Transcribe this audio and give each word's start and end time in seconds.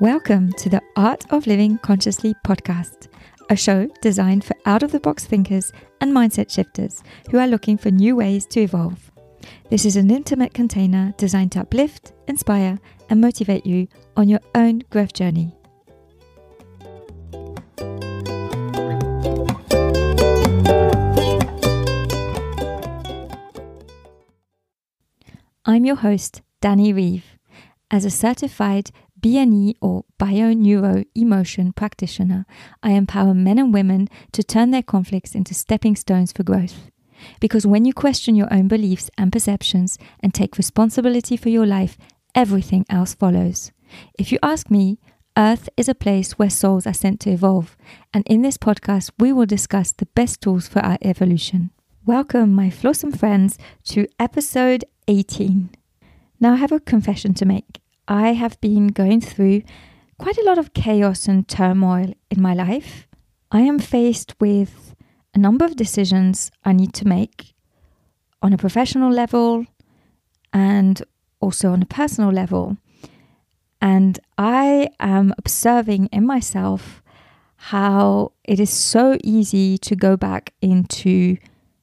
Welcome 0.00 0.52
to 0.54 0.68
the 0.68 0.82
Art 0.96 1.24
of 1.30 1.46
Living 1.46 1.78
Consciously 1.78 2.34
podcast, 2.44 3.06
a 3.48 3.54
show 3.54 3.86
designed 4.02 4.44
for 4.44 4.56
out 4.66 4.82
of 4.82 4.90
the 4.90 4.98
box 4.98 5.24
thinkers 5.24 5.72
and 6.00 6.12
mindset 6.12 6.50
shifters 6.50 7.00
who 7.30 7.38
are 7.38 7.46
looking 7.46 7.78
for 7.78 7.92
new 7.92 8.16
ways 8.16 8.44
to 8.46 8.60
evolve. 8.60 9.12
This 9.70 9.84
is 9.84 9.94
an 9.94 10.10
intimate 10.10 10.52
container 10.52 11.14
designed 11.16 11.52
to 11.52 11.60
uplift, 11.60 12.12
inspire, 12.26 12.80
and 13.08 13.20
motivate 13.20 13.64
you 13.64 13.86
on 14.16 14.28
your 14.28 14.40
own 14.56 14.80
growth 14.90 15.12
journey. 15.12 15.54
I'm 25.64 25.84
your 25.84 25.96
host, 25.96 26.42
Dannie 26.60 26.92
Reeve. 26.92 27.38
As 27.90 28.04
a 28.04 28.10
certified 28.10 28.90
BNE 29.24 29.76
or 29.80 30.04
Bio 30.18 30.52
Neuro 30.52 31.02
Emotion 31.14 31.72
practitioner, 31.72 32.44
I 32.82 32.90
empower 32.90 33.32
men 33.32 33.58
and 33.58 33.72
women 33.72 34.10
to 34.32 34.42
turn 34.42 34.70
their 34.70 34.82
conflicts 34.82 35.34
into 35.34 35.54
stepping 35.54 35.96
stones 35.96 36.30
for 36.30 36.42
growth. 36.42 36.90
Because 37.40 37.66
when 37.66 37.86
you 37.86 37.94
question 37.94 38.34
your 38.34 38.52
own 38.52 38.68
beliefs 38.68 39.10
and 39.16 39.32
perceptions 39.32 39.98
and 40.20 40.34
take 40.34 40.58
responsibility 40.58 41.38
for 41.38 41.48
your 41.48 41.64
life, 41.64 41.96
everything 42.34 42.84
else 42.90 43.14
follows. 43.14 43.72
If 44.18 44.30
you 44.30 44.38
ask 44.42 44.70
me, 44.70 44.98
Earth 45.38 45.70
is 45.74 45.88
a 45.88 45.94
place 45.94 46.32
where 46.32 46.50
souls 46.50 46.86
are 46.86 46.92
sent 46.92 47.20
to 47.20 47.30
evolve, 47.30 47.78
and 48.12 48.26
in 48.26 48.42
this 48.42 48.58
podcast, 48.58 49.10
we 49.18 49.32
will 49.32 49.46
discuss 49.46 49.90
the 49.90 50.06
best 50.14 50.42
tools 50.42 50.68
for 50.68 50.80
our 50.80 50.98
evolution. 51.00 51.70
Welcome, 52.04 52.52
my 52.52 52.68
flawsome 52.68 53.18
friends, 53.18 53.56
to 53.84 54.06
episode 54.20 54.84
18. 55.08 55.70
Now, 56.40 56.52
I 56.52 56.56
have 56.56 56.72
a 56.72 56.78
confession 56.78 57.32
to 57.34 57.46
make. 57.46 57.80
I 58.06 58.32
have 58.32 58.60
been 58.60 58.88
going 58.88 59.20
through 59.20 59.62
quite 60.18 60.38
a 60.38 60.44
lot 60.44 60.58
of 60.58 60.74
chaos 60.74 61.26
and 61.26 61.46
turmoil 61.48 62.14
in 62.30 62.42
my 62.42 62.54
life. 62.54 63.06
I 63.50 63.60
am 63.60 63.78
faced 63.78 64.34
with 64.40 64.94
a 65.34 65.38
number 65.38 65.64
of 65.64 65.76
decisions 65.76 66.50
I 66.64 66.72
need 66.72 66.92
to 66.94 67.08
make 67.08 67.54
on 68.42 68.52
a 68.52 68.58
professional 68.58 69.10
level 69.10 69.66
and 70.52 71.02
also 71.40 71.72
on 71.72 71.82
a 71.82 71.86
personal 71.86 72.30
level. 72.30 72.76
And 73.80 74.18
I 74.38 74.88
am 75.00 75.34
observing 75.38 76.06
in 76.06 76.26
myself 76.26 77.02
how 77.56 78.32
it 78.44 78.60
is 78.60 78.70
so 78.70 79.18
easy 79.24 79.78
to 79.78 79.96
go 79.96 80.16
back 80.16 80.52
into 80.60 81.38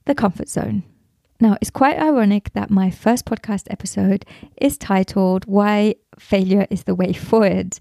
the 0.06 0.16
comfort 0.16 0.50
zone. 0.50 0.84
Now, 1.42 1.58
it's 1.60 1.72
quite 1.72 1.98
ironic 1.98 2.54
that 2.54 2.70
my 2.70 2.92
first 2.92 3.26
podcast 3.26 3.66
episode 3.72 4.26
is 4.58 4.78
titled 4.78 5.44
Why 5.46 5.96
Failure 6.20 6.68
is 6.70 6.84
the 6.84 6.94
Way 6.94 7.14
Forward. 7.14 7.80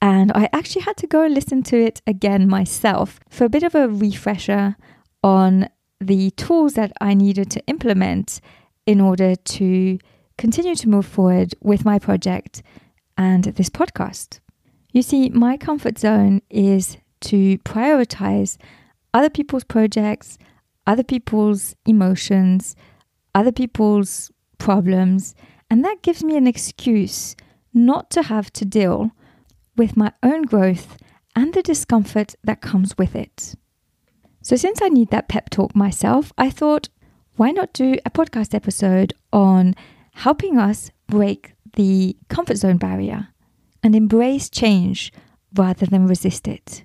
And 0.00 0.32
I 0.34 0.48
actually 0.54 0.80
had 0.80 0.96
to 0.96 1.06
go 1.06 1.26
listen 1.26 1.62
to 1.64 1.76
it 1.76 2.00
again 2.06 2.48
myself 2.48 3.20
for 3.28 3.44
a 3.44 3.50
bit 3.50 3.64
of 3.64 3.74
a 3.74 3.86
refresher 3.86 4.76
on 5.22 5.68
the 6.00 6.30
tools 6.30 6.72
that 6.72 6.90
I 7.02 7.12
needed 7.12 7.50
to 7.50 7.62
implement 7.66 8.40
in 8.86 8.98
order 8.98 9.36
to 9.36 9.98
continue 10.38 10.74
to 10.74 10.88
move 10.88 11.04
forward 11.04 11.54
with 11.60 11.84
my 11.84 11.98
project 11.98 12.62
and 13.18 13.44
this 13.44 13.68
podcast. 13.68 14.40
You 14.92 15.02
see, 15.02 15.28
my 15.28 15.58
comfort 15.58 15.98
zone 15.98 16.40
is 16.48 16.96
to 17.20 17.58
prioritize 17.58 18.56
other 19.12 19.28
people's 19.28 19.64
projects, 19.64 20.38
other 20.86 21.04
people's 21.04 21.76
emotions, 21.84 22.74
other 23.34 23.52
people's 23.52 24.30
problems, 24.58 25.34
and 25.70 25.84
that 25.84 26.02
gives 26.02 26.22
me 26.22 26.36
an 26.36 26.46
excuse 26.46 27.34
not 27.74 28.10
to 28.10 28.22
have 28.22 28.52
to 28.52 28.64
deal 28.64 29.12
with 29.76 29.96
my 29.96 30.12
own 30.22 30.42
growth 30.42 30.96
and 31.34 31.54
the 31.54 31.62
discomfort 31.62 32.34
that 32.44 32.60
comes 32.60 32.96
with 32.98 33.16
it. 33.16 33.54
So, 34.42 34.56
since 34.56 34.82
I 34.82 34.88
need 34.88 35.10
that 35.10 35.28
pep 35.28 35.50
talk 35.50 35.74
myself, 35.74 36.32
I 36.36 36.50
thought, 36.50 36.88
why 37.36 37.50
not 37.50 37.72
do 37.72 37.96
a 38.04 38.10
podcast 38.10 38.54
episode 38.54 39.14
on 39.32 39.74
helping 40.14 40.58
us 40.58 40.90
break 41.06 41.54
the 41.74 42.16
comfort 42.28 42.56
zone 42.56 42.76
barrier 42.76 43.28
and 43.82 43.96
embrace 43.96 44.50
change 44.50 45.12
rather 45.54 45.86
than 45.86 46.06
resist 46.06 46.46
it? 46.46 46.84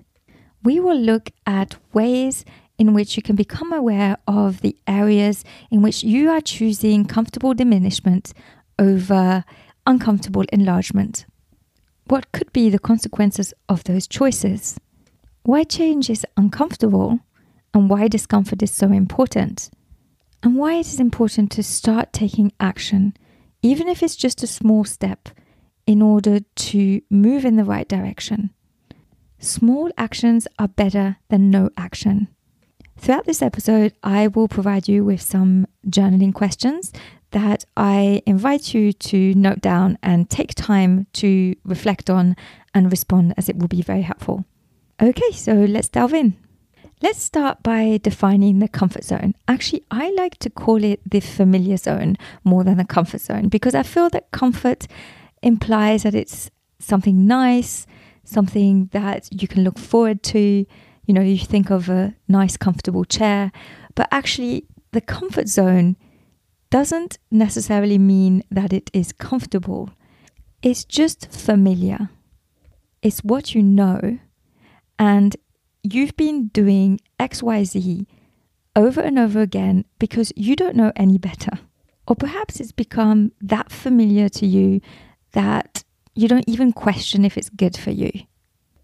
We 0.62 0.80
will 0.80 0.98
look 0.98 1.30
at 1.46 1.76
ways 1.92 2.44
in 2.78 2.94
which 2.94 3.16
you 3.16 3.22
can 3.22 3.36
become 3.36 3.72
aware 3.72 4.16
of 4.26 4.60
the 4.60 4.76
areas 4.86 5.44
in 5.70 5.82
which 5.82 6.04
you 6.04 6.30
are 6.30 6.40
choosing 6.40 7.04
comfortable 7.04 7.52
diminishment 7.52 8.32
over 8.78 9.44
uncomfortable 9.86 10.44
enlargement. 10.52 11.26
What 12.06 12.30
could 12.32 12.52
be 12.52 12.70
the 12.70 12.78
consequences 12.78 13.52
of 13.68 13.84
those 13.84 14.06
choices? 14.06 14.78
Why 15.42 15.64
change 15.64 16.08
is 16.08 16.26
uncomfortable 16.36 17.20
and 17.74 17.90
why 17.90 18.08
discomfort 18.08 18.62
is 18.62 18.70
so 18.70 18.92
important, 18.92 19.70
and 20.42 20.56
why 20.56 20.74
it 20.74 20.86
is 20.86 21.00
important 21.00 21.50
to 21.52 21.62
start 21.62 22.12
taking 22.12 22.52
action, 22.60 23.14
even 23.62 23.88
if 23.88 24.02
it's 24.02 24.16
just 24.16 24.42
a 24.42 24.46
small 24.46 24.84
step, 24.84 25.28
in 25.86 26.00
order 26.00 26.40
to 26.54 27.00
move 27.10 27.44
in 27.44 27.56
the 27.56 27.64
right 27.64 27.88
direction. 27.88 28.50
Small 29.38 29.90
actions 29.96 30.48
are 30.58 30.68
better 30.68 31.16
than 31.28 31.50
no 31.50 31.70
action. 31.76 32.28
Throughout 32.98 33.26
this 33.26 33.42
episode, 33.42 33.94
I 34.02 34.26
will 34.26 34.48
provide 34.48 34.88
you 34.88 35.04
with 35.04 35.22
some 35.22 35.66
journaling 35.86 36.34
questions 36.34 36.92
that 37.30 37.64
I 37.76 38.22
invite 38.26 38.74
you 38.74 38.92
to 38.92 39.34
note 39.34 39.60
down 39.60 39.98
and 40.02 40.28
take 40.28 40.54
time 40.54 41.06
to 41.14 41.54
reflect 41.64 42.10
on 42.10 42.36
and 42.74 42.90
respond, 42.90 43.34
as 43.36 43.48
it 43.48 43.56
will 43.56 43.68
be 43.68 43.82
very 43.82 44.02
helpful. 44.02 44.44
Okay, 45.00 45.30
so 45.32 45.54
let's 45.54 45.88
delve 45.88 46.12
in. 46.12 46.36
Let's 47.00 47.22
start 47.22 47.62
by 47.62 48.00
defining 48.02 48.58
the 48.58 48.66
comfort 48.66 49.04
zone. 49.04 49.34
Actually, 49.46 49.84
I 49.90 50.10
like 50.10 50.38
to 50.40 50.50
call 50.50 50.82
it 50.82 51.00
the 51.08 51.20
familiar 51.20 51.76
zone 51.76 52.16
more 52.42 52.64
than 52.64 52.78
the 52.78 52.84
comfort 52.84 53.20
zone 53.20 53.48
because 53.48 53.74
I 53.74 53.84
feel 53.84 54.10
that 54.10 54.32
comfort 54.32 54.88
implies 55.40 56.02
that 56.02 56.16
it's 56.16 56.50
something 56.80 57.26
nice, 57.26 57.86
something 58.24 58.90
that 58.92 59.28
you 59.30 59.46
can 59.46 59.62
look 59.62 59.78
forward 59.78 60.24
to, 60.24 60.66
you 61.08 61.14
know, 61.14 61.22
you 61.22 61.38
think 61.38 61.70
of 61.70 61.88
a 61.88 62.14
nice, 62.28 62.58
comfortable 62.58 63.04
chair, 63.04 63.50
but 63.94 64.08
actually, 64.12 64.66
the 64.92 65.00
comfort 65.00 65.48
zone 65.48 65.96
doesn't 66.68 67.18
necessarily 67.30 67.96
mean 67.96 68.42
that 68.50 68.74
it 68.74 68.90
is 68.92 69.10
comfortable. 69.12 69.88
It's 70.62 70.84
just 70.84 71.32
familiar. 71.32 72.10
It's 73.00 73.20
what 73.20 73.54
you 73.54 73.62
know, 73.62 74.18
and 74.98 75.34
you've 75.82 76.16
been 76.16 76.48
doing 76.48 77.00
XYZ 77.18 78.04
over 78.76 79.00
and 79.00 79.18
over 79.18 79.40
again 79.40 79.86
because 79.98 80.30
you 80.36 80.56
don't 80.56 80.76
know 80.76 80.92
any 80.94 81.16
better. 81.16 81.58
Or 82.06 82.16
perhaps 82.16 82.60
it's 82.60 82.72
become 82.72 83.32
that 83.40 83.72
familiar 83.72 84.28
to 84.28 84.46
you 84.46 84.82
that 85.32 85.84
you 86.14 86.28
don't 86.28 86.48
even 86.48 86.72
question 86.72 87.24
if 87.24 87.38
it's 87.38 87.48
good 87.48 87.78
for 87.78 87.92
you. 87.92 88.10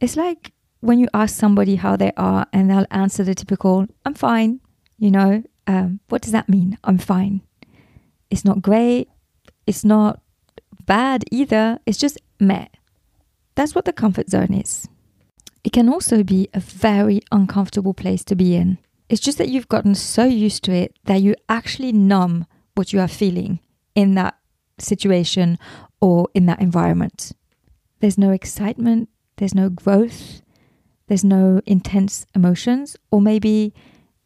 It's 0.01 0.17
like 0.17 0.54
when 0.85 0.99
you 0.99 1.09
ask 1.15 1.35
somebody 1.35 1.77
how 1.77 1.97
they 1.97 2.13
are 2.17 2.47
and 2.53 2.71
they'll 2.71 2.87
answer 2.91 3.25
the 3.25 3.35
typical, 3.35 3.87
I'm 4.05 4.15
fine, 4.15 4.61
you 4.99 5.11
know, 5.11 5.43
um, 5.67 6.01
what 6.09 6.21
does 6.21 6.33
that 6.33 6.49
mean? 6.49 6.79
I'm 6.85 6.99
fine. 6.99 7.41
It's 8.31 8.45
not 8.45 8.61
great. 8.61 9.09
It's 9.67 9.85
not 9.85 10.21
bad 10.85 11.25
either. 11.31 11.79
It's 11.87 11.97
just 11.97 12.19
meh. 12.39 12.67
That's 13.55 13.75
what 13.75 13.87
the 13.87 13.93
comfort 13.95 14.29
zone 14.29 14.53
is. 14.53 14.87
It 15.63 15.73
can 15.73 15.89
also 15.89 16.23
be 16.23 16.49
a 16.53 16.61
very 16.61 17.23
uncomfortable 17.33 17.95
place 17.95 18.23
to 18.25 18.37
be 18.37 18.55
in. 18.55 18.77
It's 19.09 19.23
just 19.23 19.39
that 19.39 19.49
you've 19.49 19.69
gotten 19.69 19.95
so 19.95 20.25
used 20.25 20.65
to 20.65 20.73
it 20.73 20.99
that 21.05 21.23
you 21.23 21.35
actually 21.49 21.93
numb 21.93 22.47
what 22.75 22.93
you 22.93 23.01
are 23.01 23.09
feeling 23.09 23.61
in 23.95 24.15
that 24.17 24.37
situation 24.79 25.59
or 26.01 26.29
in 26.35 26.45
that 26.47 26.61
environment. 26.61 27.33
There's 28.01 28.19
no 28.19 28.33
excitement, 28.33 29.09
there's 29.37 29.55
no 29.55 29.71
growth, 29.71 30.43
there's 31.07 31.25
no 31.25 31.61
intense 31.67 32.27
emotions, 32.35 32.97
or 33.11 33.21
maybe 33.21 33.75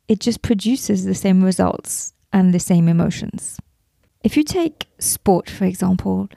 it 0.07 0.21
just 0.21 0.43
produces 0.43 1.05
the 1.05 1.15
same 1.15 1.45
results 1.45 2.13
and 2.33 2.55
the 2.55 2.61
same 2.61 2.89
emotions. 2.89 3.59
If 4.23 4.37
you 4.37 4.43
take 4.43 4.87
sport, 4.99 5.49
for 5.49 5.65
example, 5.65 6.29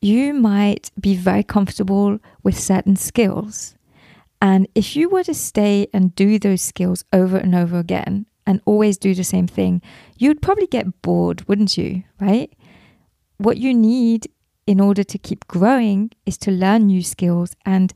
you 0.00 0.32
might 0.32 0.90
be 1.00 1.14
very 1.14 1.42
comfortable 1.42 2.18
with 2.42 2.58
certain 2.58 2.96
skills. 2.96 3.74
And 4.40 4.68
if 4.74 4.94
you 4.94 5.08
were 5.08 5.24
to 5.24 5.34
stay 5.34 5.88
and 5.92 6.14
do 6.14 6.38
those 6.38 6.62
skills 6.62 7.04
over 7.12 7.36
and 7.36 7.54
over 7.54 7.78
again 7.78 8.26
and 8.46 8.60
always 8.64 8.96
do 8.96 9.14
the 9.14 9.24
same 9.24 9.48
thing, 9.48 9.82
you'd 10.16 10.40
probably 10.40 10.68
get 10.68 11.02
bored, 11.02 11.46
wouldn't 11.48 11.76
you? 11.76 12.04
Right? 12.20 12.52
What 13.38 13.58
you 13.58 13.74
need 13.74 14.28
in 14.66 14.80
order 14.80 15.02
to 15.02 15.18
keep 15.18 15.46
growing 15.48 16.10
is 16.26 16.38
to 16.38 16.50
learn 16.50 16.86
new 16.86 17.02
skills 17.02 17.56
and 17.64 17.92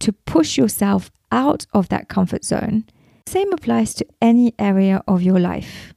to 0.00 0.12
push 0.12 0.58
yourself 0.58 1.10
out 1.30 1.66
of 1.72 1.88
that 1.88 2.08
comfort 2.08 2.44
zone. 2.44 2.84
Same 3.26 3.52
applies 3.52 3.94
to 3.94 4.06
any 4.20 4.54
area 4.58 5.02
of 5.06 5.22
your 5.22 5.38
life. 5.38 5.94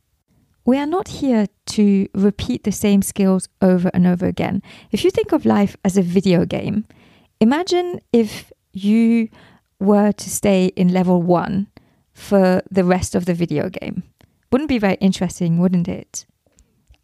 We 0.65 0.77
are 0.77 0.85
not 0.85 1.07
here 1.07 1.47
to 1.67 2.07
repeat 2.13 2.63
the 2.63 2.71
same 2.71 3.01
skills 3.01 3.49
over 3.61 3.89
and 3.93 4.07
over 4.07 4.25
again. 4.25 4.61
If 4.91 5.03
you 5.03 5.11
think 5.11 5.31
of 5.31 5.45
life 5.45 5.75
as 5.83 5.97
a 5.97 6.01
video 6.01 6.45
game, 6.45 6.85
Imagine 7.43 7.99
if 8.13 8.53
you 8.71 9.27
were 9.77 10.13
to 10.13 10.29
stay 10.29 10.67
in 10.77 10.93
level 10.93 11.21
one 11.21 11.67
for 12.13 12.61
the 12.71 12.85
rest 12.85 13.15
of 13.15 13.25
the 13.25 13.33
video 13.33 13.69
game. 13.69 14.03
Wouldn't 14.49 14.69
be 14.69 14.77
very 14.77 14.95
interesting, 15.01 15.57
wouldn't 15.57 15.89
it? 15.89 16.25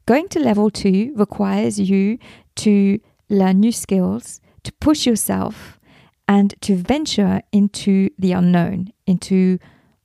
Going 0.05 0.29
to 0.29 0.39
level 0.39 0.69
two 0.69 1.11
requires 1.15 1.77
you 1.77 2.19
to 2.55 2.99
learn 3.29 3.59
new 3.59 3.73
skills, 3.73 4.39
to 4.63 4.71
push 4.73 5.05
yourself, 5.05 5.78
and 6.29 6.53
to 6.61 6.75
venture 6.75 7.41
into 7.51 8.11
the 8.19 8.33
unknown, 8.33 8.93
into 9.07 9.57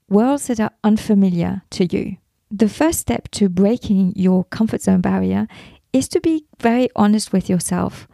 worlds 0.09 0.47
that 0.47 0.59
are 0.59 0.71
unfamiliar 0.83 1.61
to 1.69 1.85
you. 1.85 2.17
The 2.51 2.69
first 2.69 2.99
step 2.99 3.29
to 3.33 3.51
breaking 3.51 4.15
your 4.17 4.45
comfort 4.45 4.81
zone 4.81 5.03
barrier 5.03 5.47
is 5.93 6.09
to 6.09 6.21
be 6.23 6.47
very 6.59 6.89
honest 6.97 7.35
with 7.35 7.51
yourself 7.51 8.09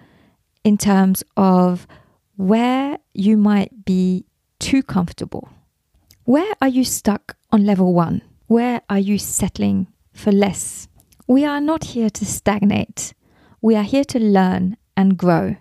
in 0.65 0.77
terms 0.77 1.23
of 1.37 1.87
where 2.37 2.99
you 3.15 3.37
might 3.37 3.85
be 3.85 4.27
too 4.59 4.83
comfortable. 4.83 5.49
Where 6.25 6.55
are 6.61 6.69
you 6.69 6.85
stuck 6.85 7.37
on 7.53 7.65
level 7.65 7.95
one? 7.95 8.23
Where 8.49 8.83
are 8.91 8.99
you 8.99 9.19
settling 9.19 9.87
for 10.13 10.33
less? 10.33 10.89
We 11.29 11.45
are 11.45 11.61
not 11.61 11.85
here 11.85 12.11
to 12.11 12.27
stagnate. 12.27 13.15
We 13.63 13.77
are 13.77 13.85
here 13.85 14.05
to 14.07 14.19
learn 14.19 14.79
and 14.97 15.17
grow. 15.17 15.59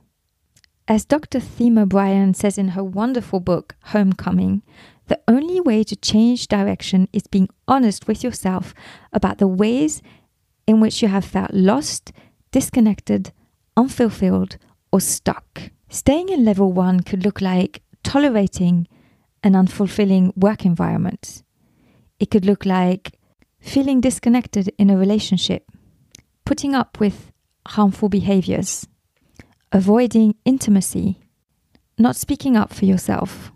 As 0.90 1.06
Dr. 1.06 1.40
Thema 1.40 1.86
Bryant 1.86 2.36
says 2.36 2.58
in 2.58 2.70
her 2.70 2.84
wonderful 2.84 3.40
book, 3.40 3.76
Homecoming, 3.94 4.64
the 5.06 5.22
only 5.28 5.62
way 5.62 5.84
to 5.84 5.96
change 5.96 6.48
direction 6.48 7.08
is 7.14 7.28
being 7.28 7.48
honest 7.68 8.08
with 8.08 8.24
yourself 8.24 8.74
about 9.14 9.38
the 9.38 9.48
ways 9.48 10.02
in 10.66 10.80
which 10.80 11.04
you 11.04 11.08
have 11.08 11.24
felt 11.24 11.54
lost, 11.54 12.12
disconnected, 12.50 13.32
unfulfilled, 13.78 14.58
or 14.92 15.00
stuck. 15.00 15.70
Staying 15.90 16.30
in 16.30 16.44
level 16.44 16.74
one 16.74 17.02
could 17.02 17.24
look 17.24 17.40
like 17.40 17.84
tolerating 18.04 18.88
an 19.44 19.54
unfulfilling 19.54 20.36
work 20.36 20.66
environment. 20.66 21.44
It 22.20 22.32
could 22.32 22.46
look 22.46 22.66
like 22.66 23.20
feeling 23.60 24.02
disconnected 24.02 24.74
in 24.80 24.90
a 24.90 24.98
relationship, 24.98 25.70
putting 26.46 26.74
up 26.74 27.00
with 27.00 27.32
harmful 27.68 28.10
behaviors, 28.10 28.88
avoiding 29.72 30.36
intimacy, 30.46 31.20
not 31.98 32.16
speaking 32.16 32.58
up 32.58 32.74
for 32.74 32.86
yourself, 32.86 33.52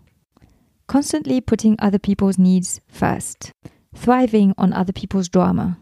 constantly 0.86 1.40
putting 1.40 1.76
other 1.78 1.98
people's 1.98 2.38
needs 2.38 2.80
first, 2.86 3.52
thriving 3.94 4.54
on 4.56 4.72
other 4.72 4.92
people's 4.92 5.28
drama, 5.28 5.78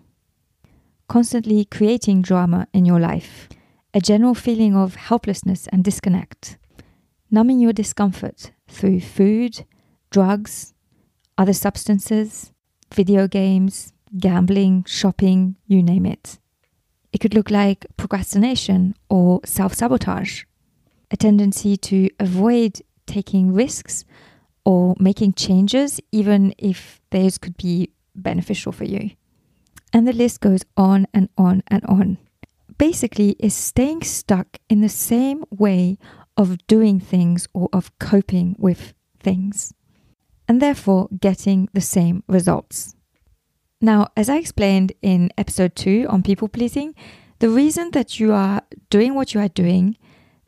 constantly 1.06 1.67
creating 1.67 2.23
drama 2.23 2.67
in 2.73 2.87
your 2.87 2.99
life, 2.99 3.49
a 3.93 4.00
general 4.00 4.34
feeling 4.34 4.75
of 4.75 4.94
helplessness 4.94 5.67
and 5.69 5.84
disconnect, 5.84 6.56
numbing 7.31 7.61
your 7.61 7.75
discomfort 7.75 8.52
through 8.69 9.00
food, 9.00 9.67
drugs, 10.11 10.73
other 11.37 11.52
substances, 11.52 12.52
video 12.94 13.29
games, 13.29 13.93
gambling, 14.19 14.84
shopping, 14.87 15.56
you 15.67 15.82
name 15.82 16.06
it. 16.06 16.38
It 17.12 17.20
could 17.20 17.34
look 17.34 17.50
like 17.50 17.86
procrastination 17.96 18.94
or 19.08 19.40
self 19.44 19.74
sabotage, 19.74 20.44
a 21.10 21.16
tendency 21.16 21.76
to 21.76 22.08
avoid 22.18 22.80
taking 23.06 23.52
risks 23.52 24.04
or 24.64 24.94
making 24.98 25.34
changes, 25.34 26.00
even 26.10 26.54
if 26.56 27.00
those 27.10 27.36
could 27.38 27.56
be 27.56 27.90
beneficial 28.14 28.72
for 28.72 28.84
you. 28.84 29.10
And 29.92 30.08
the 30.08 30.12
list 30.12 30.40
goes 30.40 30.62
on 30.76 31.06
and 31.12 31.28
on 31.36 31.62
and 31.68 31.84
on. 31.84 32.18
Basically, 32.78 33.36
is 33.38 33.54
staying 33.54 34.02
stuck 34.02 34.58
in 34.70 34.80
the 34.80 34.88
same 34.88 35.44
way 35.50 35.98
of 36.36 36.66
doing 36.66 36.98
things 36.98 37.46
or 37.52 37.68
of 37.72 37.96
coping 37.98 38.56
with 38.58 38.94
things, 39.20 39.74
and 40.48 40.62
therefore 40.62 41.08
getting 41.20 41.68
the 41.74 41.80
same 41.80 42.24
results. 42.26 42.94
Now, 43.84 44.06
as 44.17 44.29
I 44.29 44.37
explained 44.37 44.93
in 45.02 45.32
episode 45.37 45.75
two 45.75 46.06
on 46.08 46.23
people 46.23 46.46
pleasing, 46.46 46.94
the 47.40 47.49
reason 47.49 47.90
that 47.90 48.20
you 48.20 48.32
are 48.32 48.62
doing 48.90 49.17
what 49.17 49.34
you 49.34 49.40
are 49.40 49.49
doing, 49.49 49.96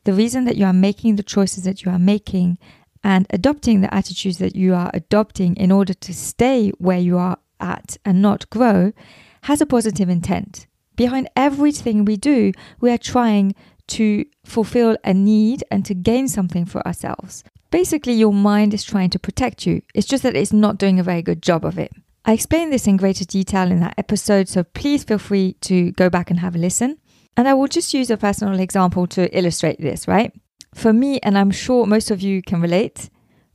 the 0.05 0.13
reason 0.13 0.45
that 0.45 0.55
you 0.55 0.65
are 0.65 0.71
making 0.71 1.17
the 1.17 1.23
choices 1.23 1.65
that 1.65 1.83
you 1.83 1.91
are 1.91 1.99
making, 1.99 2.57
and 3.03 3.27
adopting 3.31 3.81
the 3.81 3.93
attitudes 3.93 4.37
that 4.37 4.55
you 4.55 4.73
are 4.73 4.89
adopting 4.93 5.57
in 5.57 5.69
order 5.69 5.93
to 5.93 6.13
stay 6.13 6.69
where 6.77 6.97
you 6.97 7.17
are 7.17 7.37
at 7.59 7.97
and 8.05 8.21
not 8.21 8.49
grow 8.49 8.93
has 9.41 9.59
a 9.59 9.65
positive 9.65 10.07
intent. 10.07 10.65
Behind 10.95 11.29
everything 11.35 12.05
we 12.05 12.15
do, 12.15 12.53
we 12.79 12.89
are 12.89 12.97
trying 12.97 13.53
to 13.87 14.23
fulfill 14.45 14.95
a 15.03 15.13
need 15.13 15.61
and 15.69 15.85
to 15.85 15.93
gain 15.93 16.29
something 16.29 16.65
for 16.65 16.87
ourselves. 16.87 17.43
Basically, 17.69 18.13
your 18.13 18.33
mind 18.33 18.73
is 18.73 18.85
trying 18.85 19.09
to 19.09 19.19
protect 19.19 19.67
you. 19.67 19.81
It's 19.93 20.07
just 20.07 20.23
that 20.23 20.37
it's 20.37 20.53
not 20.53 20.77
doing 20.77 21.01
a 21.01 21.03
very 21.03 21.21
good 21.21 21.41
job 21.41 21.65
of 21.65 21.77
it. 21.77 21.91
I 22.27 22.33
explained 22.33 22.73
this 22.73 22.87
in 22.87 22.97
greater 22.97 23.23
detail 23.23 23.71
in 23.71 23.81
that 23.81 23.93
episode, 23.99 24.49
so 24.49 24.63
please 24.63 25.03
feel 25.03 25.19
free 25.19 25.53
to 25.61 25.91
go 25.91 26.09
back 26.09 26.31
and 26.31 26.39
have 26.39 26.55
a 26.55 26.57
listen. 26.57 26.97
And 27.37 27.47
I 27.47 27.53
will 27.53 27.67
just 27.67 27.93
use 27.93 28.09
a 28.09 28.17
personal 28.17 28.59
example 28.59 29.05
to 29.07 29.37
illustrate 29.37 29.79
this, 29.79 30.07
right? 30.07 30.33
For 30.73 30.91
me, 30.91 31.19
and 31.21 31.37
I'm 31.37 31.51
sure 31.51 31.85
most 31.85 32.09
of 32.09 32.21
you 32.21 32.41
can 32.41 32.61
relate, 32.61 33.11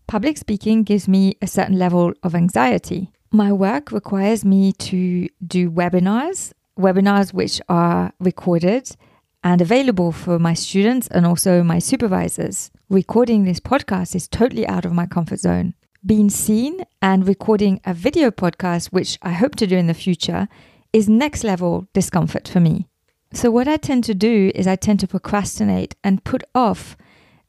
public 0.07 0.37
speaking 0.37 0.85
gives 0.85 1.09
me 1.09 1.37
a 1.43 1.49
certain 1.49 1.81
level 1.81 2.13
of 2.23 2.37
anxiety. 2.37 3.11
My 3.33 3.53
work 3.53 3.91
requires 3.91 4.45
me 4.45 4.73
to 4.75 5.29
do 5.45 5.69
webinars, 5.69 6.53
webinars 6.79 7.35
which 7.35 7.61
are 7.69 8.13
recorded 8.21 8.95
and 9.43 9.61
available 9.61 10.13
for 10.13 10.39
my 10.39 10.55
students 10.55 11.09
and 11.09 11.27
also 11.27 11.65
my 11.65 11.81
supervisors. 11.81 12.71
Recording 12.89 13.45
this 13.45 13.59
podcast 13.59 14.15
is 14.15 14.29
totally 14.29 14.67
out 14.69 14.85
of 14.85 14.93
my 14.93 15.07
comfort 15.07 15.41
zone 15.41 15.75
being 16.05 16.31
seen 16.31 16.85
and 17.03 17.29
recording 17.29 17.81
a 17.85 17.93
video 17.93 18.31
podcast, 18.31 18.87
which 18.87 19.19
I 19.23 19.33
hope 19.33 19.55
to 19.57 19.67
do 19.67 19.77
in 19.77 19.87
the 19.87 19.95
future, 19.95 20.49
is 20.93 21.09
next 21.09 21.45
level 21.45 21.87
discomfort 21.93 22.49
for 22.49 22.61
me. 22.61 22.87
So, 23.33 23.51
what 23.51 23.69
I 23.69 23.77
tend 23.77 24.05
to 24.05 24.15
do 24.15 24.51
is 24.55 24.67
I 24.67 24.77
tend 24.77 25.01
to 25.01 25.07
procrastinate 25.07 25.95
and 26.03 26.25
put 26.25 26.43
off 26.55 26.97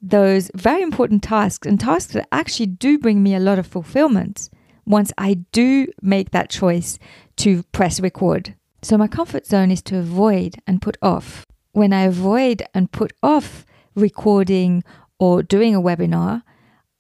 those 0.02 0.52
very 0.54 0.82
important 0.82 1.24
tasks 1.24 1.68
and 1.68 1.80
tasks 1.80 2.14
that 2.14 2.28
actually 2.32 2.68
do 2.68 3.00
bring 3.00 3.24
me 3.24 3.36
a 3.36 3.40
lot 3.40 3.58
of 3.58 3.68
fulfillment 3.68 4.50
once 4.86 5.12
I 5.18 5.36
do 5.52 5.88
make 6.02 6.32
that 6.32 6.50
choice 6.50 7.00
to 7.38 7.64
press 7.72 8.00
record. 8.00 8.56
So, 8.84 8.98
my 8.98 9.08
comfort 9.08 9.48
zone 9.48 9.72
is 9.72 9.82
to 9.84 9.98
avoid 9.98 10.56
and 10.68 10.82
put 10.82 10.98
off. 11.02 11.46
When 11.72 11.94
I 11.94 12.04
avoid 12.04 12.64
and 12.74 12.92
put 12.92 13.14
off 13.24 13.66
recording 13.96 14.84
or 15.20 15.42
doing 15.42 15.74
a 15.74 15.82
webinar, 15.82 16.44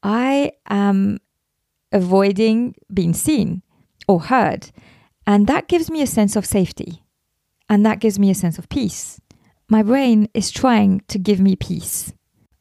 I 0.01 0.53
am 0.69 1.19
avoiding 1.91 2.75
being 2.93 3.13
seen 3.13 3.61
or 4.07 4.21
heard. 4.21 4.71
And 5.25 5.47
that 5.47 5.67
gives 5.67 5.89
me 5.89 6.01
a 6.01 6.07
sense 6.07 6.35
of 6.35 6.45
safety. 6.45 7.03
And 7.69 7.85
that 7.85 7.99
gives 7.99 8.19
me 8.19 8.29
a 8.29 8.35
sense 8.35 8.57
of 8.57 8.69
peace. 8.69 9.21
My 9.69 9.83
brain 9.83 10.27
is 10.33 10.51
trying 10.51 11.01
to 11.07 11.17
give 11.17 11.39
me 11.39 11.55
peace. 11.55 12.13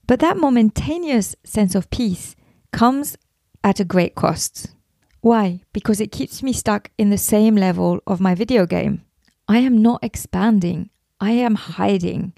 But 0.06 0.20
that 0.20 0.36
momentaneous 0.36 1.34
sense 1.44 1.74
of 1.74 1.90
peace 1.90 2.36
comes 2.72 3.16
at 3.64 3.80
a 3.80 3.84
great 3.84 4.14
cost. 4.14 4.74
Why? 5.20 5.62
Because 5.72 6.00
it 6.00 6.12
keeps 6.12 6.42
me 6.42 6.52
stuck 6.52 6.90
in 6.96 7.10
the 7.10 7.18
same 7.18 7.56
level 7.56 8.00
of 8.06 8.20
my 8.20 8.34
video 8.34 8.66
game. 8.66 9.04
I 9.48 9.58
am 9.58 9.82
not 9.82 10.02
expanding. 10.02 10.90
I 11.20 11.32
am 11.32 11.56
hiding. 11.56 12.32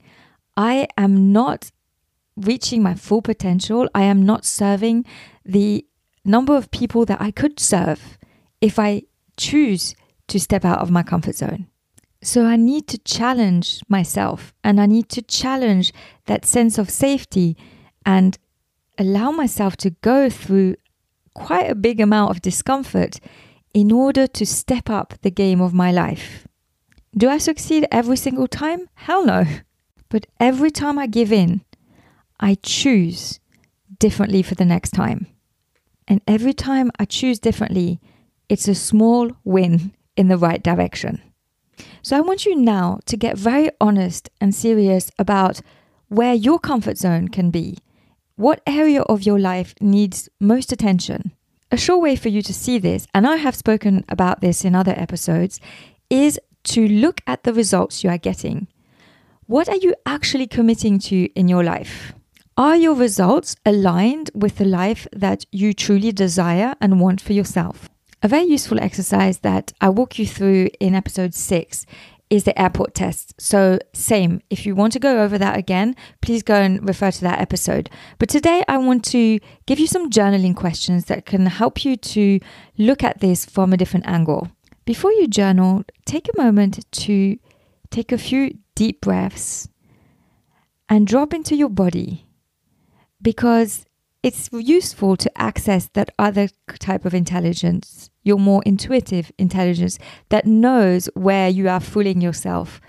I 0.56 0.88
am 0.96 1.32
not 1.32 1.70
reaching 2.36 2.82
my 2.82 2.94
full 2.94 3.22
potential. 3.22 3.88
I 3.94 4.02
am 4.02 4.24
not 4.24 4.44
serving 4.44 5.04
the 5.44 5.86
number 6.24 6.56
of 6.56 6.70
people 6.70 7.04
that 7.06 7.20
I 7.20 7.30
could 7.30 7.58
serve 7.58 8.18
if 8.60 8.78
I 8.78 9.02
choose 9.36 9.94
to 10.28 10.38
step 10.38 10.64
out 10.64 10.78
of 10.78 10.90
my 10.90 11.02
comfort 11.02 11.36
zone. 11.36 11.66
So 12.22 12.46
I 12.46 12.56
need 12.56 12.86
to 12.88 12.98
challenge 12.98 13.80
myself 13.88 14.54
and 14.62 14.80
I 14.80 14.86
need 14.86 15.08
to 15.10 15.22
challenge 15.22 15.92
that 16.26 16.44
sense 16.44 16.78
of 16.78 16.88
safety 16.88 17.56
and 18.06 18.38
allow 18.96 19.32
myself 19.32 19.76
to 19.78 19.90
go 19.90 20.30
through 20.30 20.76
quite 21.34 21.70
a 21.70 21.74
big 21.74 22.00
amount 22.00 22.30
of 22.30 22.42
discomfort 22.42 23.18
in 23.74 23.90
order 23.90 24.26
to 24.26 24.46
step 24.46 24.88
up 24.88 25.14
the 25.22 25.30
game 25.30 25.60
of 25.60 25.74
my 25.74 25.90
life. 25.90 26.46
Do 27.16 27.28
I 27.28 27.38
succeed 27.38 27.86
every 27.90 28.16
single 28.16 28.46
time? 28.46 28.88
Hell 28.94 29.24
no. 29.26 29.44
But 30.08 30.26
every 30.38 30.70
time 30.70 30.98
I 30.98 31.06
give 31.06 31.32
in, 31.32 31.62
I 32.38 32.56
choose 32.62 33.40
differently 33.98 34.42
for 34.42 34.54
the 34.54 34.64
next 34.64 34.90
time. 34.90 35.26
And 36.08 36.20
every 36.26 36.52
time 36.52 36.90
I 36.98 37.04
choose 37.04 37.38
differently, 37.38 38.00
it's 38.48 38.68
a 38.68 38.74
small 38.74 39.30
win 39.44 39.92
in 40.16 40.28
the 40.28 40.36
right 40.36 40.62
direction. 40.62 41.22
So 42.02 42.16
I 42.16 42.20
want 42.20 42.44
you 42.44 42.54
now 42.54 43.00
to 43.06 43.16
get 43.16 43.38
very 43.38 43.70
honest 43.80 44.28
and 44.40 44.54
serious 44.54 45.10
about 45.18 45.60
where 46.08 46.34
your 46.34 46.58
comfort 46.58 46.98
zone 46.98 47.28
can 47.28 47.50
be. 47.50 47.78
What 48.36 48.62
area 48.66 49.02
of 49.02 49.22
your 49.22 49.38
life 49.38 49.74
needs 49.80 50.28
most 50.40 50.72
attention? 50.72 51.32
A 51.70 51.76
sure 51.76 51.98
way 51.98 52.16
for 52.16 52.28
you 52.28 52.42
to 52.42 52.52
see 52.52 52.78
this, 52.78 53.06
and 53.14 53.26
I 53.26 53.36
have 53.36 53.54
spoken 53.56 54.04
about 54.08 54.40
this 54.40 54.64
in 54.64 54.74
other 54.74 54.94
episodes, 54.96 55.60
is 56.10 56.38
to 56.64 56.86
look 56.86 57.22
at 57.26 57.44
the 57.44 57.54
results 57.54 58.04
you 58.04 58.10
are 58.10 58.18
getting. 58.18 58.68
What 59.46 59.68
are 59.68 59.76
you 59.76 59.94
actually 60.04 60.46
committing 60.46 60.98
to 61.00 61.28
in 61.34 61.48
your 61.48 61.64
life? 61.64 62.12
Are 62.58 62.76
your 62.76 62.94
results 62.94 63.56
aligned 63.64 64.30
with 64.34 64.56
the 64.56 64.66
life 64.66 65.08
that 65.10 65.46
you 65.52 65.72
truly 65.72 66.12
desire 66.12 66.74
and 66.82 67.00
want 67.00 67.18
for 67.18 67.32
yourself? 67.32 67.88
A 68.22 68.28
very 68.28 68.44
useful 68.44 68.78
exercise 68.78 69.38
that 69.38 69.72
I 69.80 69.88
walk 69.88 70.18
you 70.18 70.26
through 70.26 70.68
in 70.78 70.94
episode 70.94 71.32
six 71.32 71.86
is 72.28 72.44
the 72.44 72.60
airport 72.60 72.94
test. 72.94 73.40
So, 73.40 73.78
same, 73.94 74.42
if 74.50 74.66
you 74.66 74.74
want 74.74 74.92
to 74.92 74.98
go 74.98 75.22
over 75.22 75.38
that 75.38 75.56
again, 75.56 75.96
please 76.20 76.42
go 76.42 76.56
and 76.56 76.86
refer 76.86 77.10
to 77.10 77.20
that 77.22 77.40
episode. 77.40 77.88
But 78.18 78.28
today, 78.28 78.62
I 78.68 78.76
want 78.76 79.02
to 79.06 79.38
give 79.64 79.80
you 79.80 79.86
some 79.86 80.10
journaling 80.10 80.54
questions 80.54 81.06
that 81.06 81.24
can 81.24 81.46
help 81.46 81.86
you 81.86 81.96
to 81.96 82.38
look 82.76 83.02
at 83.02 83.20
this 83.20 83.46
from 83.46 83.72
a 83.72 83.78
different 83.78 84.06
angle. 84.06 84.50
Before 84.84 85.12
you 85.12 85.26
journal, 85.26 85.84
take 86.04 86.28
a 86.28 86.42
moment 86.42 86.84
to 86.92 87.38
take 87.88 88.12
a 88.12 88.18
few 88.18 88.58
deep 88.74 89.00
breaths 89.00 89.70
and 90.90 91.06
drop 91.06 91.32
into 91.32 91.56
your 91.56 91.70
body 91.70 92.26
because 93.22 93.86
it's 94.22 94.48
useful 94.52 95.16
to 95.16 95.40
access 95.40 95.88
that 95.94 96.10
other 96.18 96.48
type 96.78 97.04
of 97.04 97.14
intelligence, 97.14 98.10
your 98.22 98.38
more 98.38 98.62
intuitive 98.64 99.32
intelligence 99.38 99.98
that 100.28 100.46
knows 100.46 101.08
where 101.14 101.48
you 101.48 101.68
are 101.68 101.80
fooling 101.80 102.20
yourself 102.20 102.80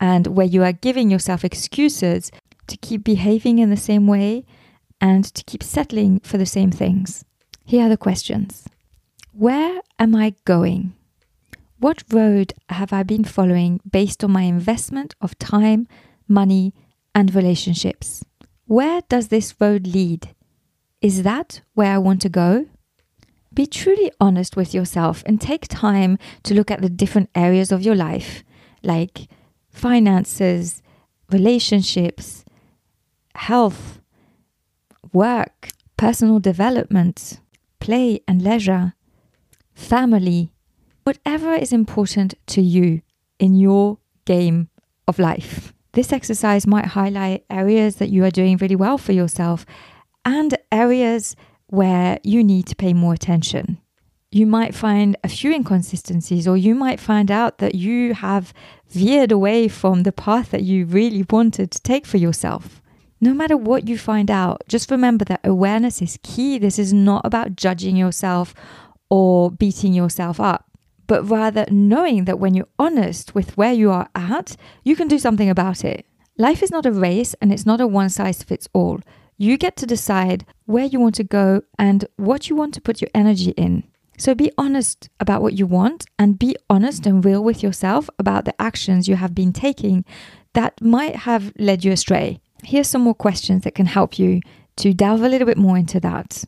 and 0.00 0.26
where 0.26 0.46
you 0.46 0.62
are 0.62 0.72
giving 0.72 1.10
yourself 1.10 1.44
excuses 1.44 2.30
to 2.66 2.76
keep 2.76 3.04
behaving 3.04 3.58
in 3.58 3.70
the 3.70 3.76
same 3.76 4.06
way 4.06 4.44
and 5.00 5.24
to 5.24 5.44
keep 5.44 5.62
settling 5.62 6.20
for 6.20 6.38
the 6.38 6.46
same 6.46 6.70
things. 6.70 7.24
Here 7.64 7.86
are 7.86 7.88
the 7.88 7.96
questions 7.96 8.66
Where 9.32 9.80
am 9.98 10.14
I 10.14 10.34
going? 10.44 10.94
What 11.78 12.04
road 12.12 12.52
have 12.68 12.92
I 12.92 13.02
been 13.02 13.24
following 13.24 13.80
based 13.90 14.22
on 14.22 14.30
my 14.30 14.42
investment 14.42 15.14
of 15.20 15.38
time, 15.38 15.88
money, 16.28 16.74
and 17.14 17.34
relationships? 17.34 18.22
Where 18.72 19.02
does 19.10 19.28
this 19.28 19.54
road 19.60 19.86
lead? 19.86 20.34
Is 21.02 21.24
that 21.24 21.60
where 21.74 21.92
I 21.92 21.98
want 21.98 22.22
to 22.22 22.30
go? 22.30 22.68
Be 23.52 23.66
truly 23.66 24.10
honest 24.18 24.56
with 24.56 24.72
yourself 24.72 25.22
and 25.26 25.38
take 25.38 25.68
time 25.68 26.16
to 26.44 26.54
look 26.54 26.70
at 26.70 26.80
the 26.80 26.88
different 26.88 27.28
areas 27.34 27.70
of 27.70 27.82
your 27.82 27.94
life, 27.94 28.42
like 28.82 29.28
finances, 29.68 30.82
relationships, 31.30 32.46
health, 33.34 34.00
work, 35.12 35.68
personal 35.98 36.40
development, 36.40 37.40
play 37.78 38.22
and 38.26 38.40
leisure, 38.40 38.94
family, 39.74 40.50
whatever 41.04 41.52
is 41.52 41.74
important 41.74 42.32
to 42.46 42.62
you 42.62 43.02
in 43.38 43.54
your 43.54 43.98
game 44.24 44.70
of 45.06 45.18
life. 45.18 45.71
This 45.92 46.12
exercise 46.12 46.66
might 46.66 46.86
highlight 46.86 47.44
areas 47.50 47.96
that 47.96 48.08
you 48.08 48.24
are 48.24 48.30
doing 48.30 48.56
really 48.56 48.76
well 48.76 48.96
for 48.96 49.12
yourself 49.12 49.66
and 50.24 50.56
areas 50.70 51.36
where 51.66 52.18
you 52.22 52.42
need 52.42 52.66
to 52.66 52.76
pay 52.76 52.92
more 52.94 53.14
attention. 53.14 53.78
You 54.30 54.46
might 54.46 54.74
find 54.74 55.16
a 55.22 55.28
few 55.28 55.52
inconsistencies, 55.52 56.48
or 56.48 56.56
you 56.56 56.74
might 56.74 56.98
find 56.98 57.30
out 57.30 57.58
that 57.58 57.74
you 57.74 58.14
have 58.14 58.54
veered 58.88 59.30
away 59.30 59.68
from 59.68 60.04
the 60.04 60.12
path 60.12 60.50
that 60.52 60.62
you 60.62 60.86
really 60.86 61.26
wanted 61.28 61.70
to 61.70 61.82
take 61.82 62.06
for 62.06 62.16
yourself. 62.16 62.80
No 63.20 63.34
matter 63.34 63.58
what 63.58 63.86
you 63.86 63.98
find 63.98 64.30
out, 64.30 64.62
just 64.68 64.90
remember 64.90 65.26
that 65.26 65.40
awareness 65.44 66.00
is 66.00 66.18
key. 66.22 66.56
This 66.58 66.78
is 66.78 66.94
not 66.94 67.26
about 67.26 67.56
judging 67.56 67.94
yourself 67.94 68.54
or 69.10 69.50
beating 69.50 69.92
yourself 69.92 70.40
up, 70.40 70.66
but 71.06 71.28
rather 71.28 71.66
knowing 71.70 72.24
that 72.24 72.38
when 72.38 72.54
you're 72.54 72.68
honest 72.78 73.34
with 73.34 73.56
where 73.56 73.72
you 73.72 73.90
are 73.90 74.08
at, 74.14 74.56
you 74.84 74.96
can 74.96 75.08
do 75.08 75.18
something 75.18 75.50
about 75.50 75.84
it. 75.84 76.06
Life 76.38 76.62
is 76.62 76.70
not 76.70 76.86
a 76.86 76.92
race 76.92 77.34
and 77.40 77.52
it's 77.52 77.66
not 77.66 77.80
a 77.80 77.86
one 77.86 78.08
size 78.08 78.42
fits 78.42 78.68
all. 78.72 79.00
You 79.36 79.56
get 79.56 79.76
to 79.78 79.86
decide 79.86 80.46
where 80.66 80.84
you 80.84 81.00
want 81.00 81.14
to 81.16 81.24
go 81.24 81.62
and 81.78 82.04
what 82.16 82.48
you 82.48 82.56
want 82.56 82.74
to 82.74 82.80
put 82.80 83.00
your 83.00 83.10
energy 83.14 83.50
in. 83.50 83.84
So 84.18 84.34
be 84.34 84.52
honest 84.56 85.08
about 85.18 85.42
what 85.42 85.54
you 85.54 85.66
want 85.66 86.06
and 86.18 86.38
be 86.38 86.56
honest 86.70 87.06
and 87.06 87.24
real 87.24 87.42
with 87.42 87.62
yourself 87.62 88.08
about 88.18 88.44
the 88.44 88.60
actions 88.60 89.08
you 89.08 89.16
have 89.16 89.34
been 89.34 89.52
taking 89.52 90.04
that 90.54 90.80
might 90.80 91.16
have 91.16 91.52
led 91.58 91.84
you 91.84 91.92
astray. 91.92 92.40
Here's 92.62 92.88
some 92.88 93.02
more 93.02 93.14
questions 93.14 93.64
that 93.64 93.74
can 93.74 93.86
help 93.86 94.18
you 94.18 94.40
to 94.76 94.94
delve 94.94 95.22
a 95.22 95.28
little 95.28 95.46
bit 95.46 95.58
more 95.58 95.76
into 95.76 95.98
that. 96.00 96.44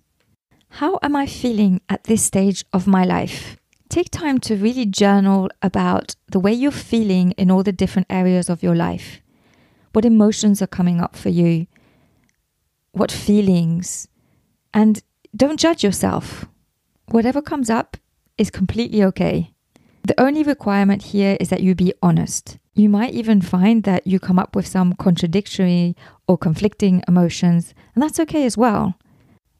How 0.68 0.98
am 1.02 1.16
I 1.16 1.26
feeling 1.26 1.80
at 1.88 2.04
this 2.04 2.22
stage 2.22 2.64
of 2.72 2.86
my 2.86 3.04
life? 3.04 3.56
Take 3.94 4.10
time 4.10 4.40
to 4.40 4.56
really 4.56 4.86
journal 4.86 5.48
about 5.62 6.16
the 6.28 6.40
way 6.40 6.52
you're 6.52 6.72
feeling 6.72 7.30
in 7.38 7.48
all 7.48 7.62
the 7.62 7.70
different 7.70 8.08
areas 8.10 8.50
of 8.50 8.60
your 8.60 8.74
life. 8.74 9.20
What 9.92 10.04
emotions 10.04 10.60
are 10.60 10.66
coming 10.66 11.00
up 11.00 11.14
for 11.14 11.28
you? 11.28 11.68
what 12.90 13.12
feelings, 13.12 14.08
and 14.72 15.00
don't 15.36 15.60
judge 15.60 15.84
yourself. 15.84 16.46
Whatever 17.06 17.40
comes 17.40 17.70
up 17.70 17.96
is 18.36 18.50
completely 18.50 19.04
okay. 19.04 19.52
The 20.02 20.20
only 20.20 20.42
requirement 20.42 21.02
here 21.14 21.36
is 21.38 21.50
that 21.50 21.62
you 21.62 21.76
be 21.76 21.94
honest. 22.02 22.58
You 22.74 22.88
might 22.88 23.14
even 23.14 23.40
find 23.40 23.84
that 23.84 24.08
you 24.08 24.18
come 24.18 24.40
up 24.40 24.56
with 24.56 24.66
some 24.66 24.94
contradictory 24.94 25.94
or 26.26 26.36
conflicting 26.36 27.00
emotions, 27.06 27.74
and 27.94 28.02
that's 28.02 28.18
okay 28.18 28.44
as 28.44 28.58
well. 28.58 28.94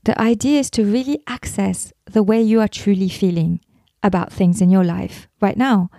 The 0.02 0.20
idea 0.20 0.58
is 0.58 0.70
to 0.70 0.84
really 0.84 1.22
access 1.28 1.92
the 2.04 2.24
way 2.24 2.42
you 2.42 2.58
are 2.60 2.66
truly 2.66 3.08
feeling 3.08 3.60
about 4.04 4.32
things 4.32 4.60
in 4.60 4.70
your 4.70 4.84
life 4.84 5.26
right 5.40 5.56
now 5.56 5.90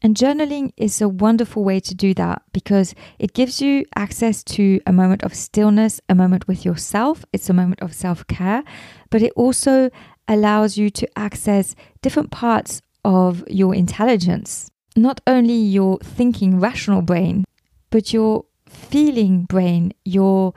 and 0.00 0.16
journaling 0.16 0.72
is 0.76 1.00
a 1.00 1.08
wonderful 1.08 1.64
way 1.64 1.80
to 1.80 1.94
do 1.94 2.14
that 2.14 2.42
because 2.52 2.94
it 3.18 3.32
gives 3.32 3.60
you 3.60 3.84
access 3.96 4.44
to 4.44 4.80
a 4.86 4.92
moment 4.92 5.24
of 5.24 5.34
stillness, 5.34 6.00
a 6.08 6.14
moment 6.14 6.46
with 6.46 6.64
yourself. 6.64 7.24
It's 7.32 7.50
a 7.50 7.54
moment 7.54 7.82
of 7.82 7.92
self 7.92 8.26
care, 8.28 8.62
but 9.10 9.22
it 9.22 9.32
also 9.34 9.90
allows 10.28 10.76
you 10.76 10.90
to 10.90 11.18
access 11.18 11.74
different 12.00 12.30
parts 12.30 12.80
of 13.04 13.42
your 13.48 13.74
intelligence. 13.74 14.70
Not 14.94 15.20
only 15.26 15.54
your 15.54 15.98
thinking, 15.98 16.60
rational 16.60 17.02
brain, 17.02 17.44
but 17.90 18.12
your 18.12 18.44
feeling 18.68 19.44
brain, 19.44 19.92
your 20.04 20.54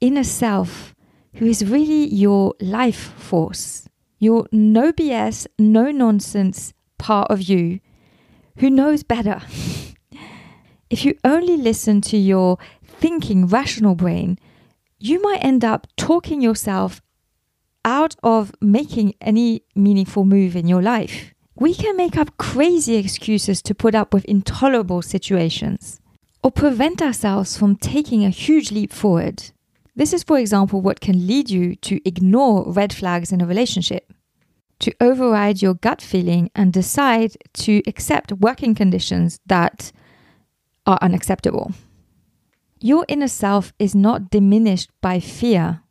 inner 0.00 0.24
self, 0.24 0.94
who 1.34 1.46
is 1.46 1.64
really 1.64 2.12
your 2.12 2.54
life 2.60 3.12
force, 3.16 3.88
your 4.22 4.46
no 4.52 4.92
BS, 4.92 5.48
no 5.58 5.90
nonsense 5.90 6.72
part 6.96 7.28
of 7.28 7.42
you 7.42 7.80
who 8.58 8.70
knows 8.70 9.02
better. 9.02 9.42
if 10.90 11.04
you 11.04 11.18
only 11.24 11.56
listen 11.56 12.00
to 12.02 12.16
your 12.16 12.56
thinking, 12.84 13.48
rational 13.48 13.96
brain, 13.96 14.38
you 15.00 15.20
might 15.20 15.42
end 15.44 15.64
up 15.64 15.88
talking 15.96 16.40
yourself 16.40 17.02
out 17.84 18.14
of 18.22 18.52
making 18.60 19.14
any 19.20 19.64
meaningful 19.74 20.24
move 20.24 20.54
in 20.54 20.68
your 20.68 20.82
life. 20.82 21.34
We 21.56 21.74
can 21.74 21.96
make 21.96 22.16
up 22.16 22.36
crazy 22.36 22.94
excuses 22.94 23.60
to 23.62 23.74
put 23.74 23.96
up 23.96 24.14
with 24.14 24.24
intolerable 24.26 25.02
situations 25.02 26.00
or 26.44 26.52
prevent 26.52 27.02
ourselves 27.02 27.56
from 27.56 27.74
taking 27.74 28.24
a 28.24 28.30
huge 28.30 28.70
leap 28.70 28.92
forward. 28.92 29.50
This 29.94 30.12
is, 30.12 30.22
for 30.22 30.38
example, 30.38 30.80
what 30.80 31.00
can 31.00 31.26
lead 31.26 31.50
you 31.50 31.76
to 31.76 32.00
ignore 32.08 32.70
red 32.72 32.92
flags 32.92 33.32
in 33.32 33.40
a 33.40 33.46
relationship 33.46 34.12
to 34.82 34.92
override 35.00 35.62
your 35.62 35.74
gut 35.74 36.02
feeling 36.02 36.50
and 36.54 36.72
decide 36.72 37.36
to 37.54 37.82
accept 37.86 38.32
working 38.32 38.74
conditions 38.74 39.38
that 39.46 39.92
are 40.86 40.98
unacceptable. 41.00 41.72
Your 42.80 43.04
inner 43.06 43.28
self 43.28 43.72
is 43.78 43.94
not 43.94 44.28
diminished 44.28 44.90
by 45.00 45.20
fear. 45.20 45.82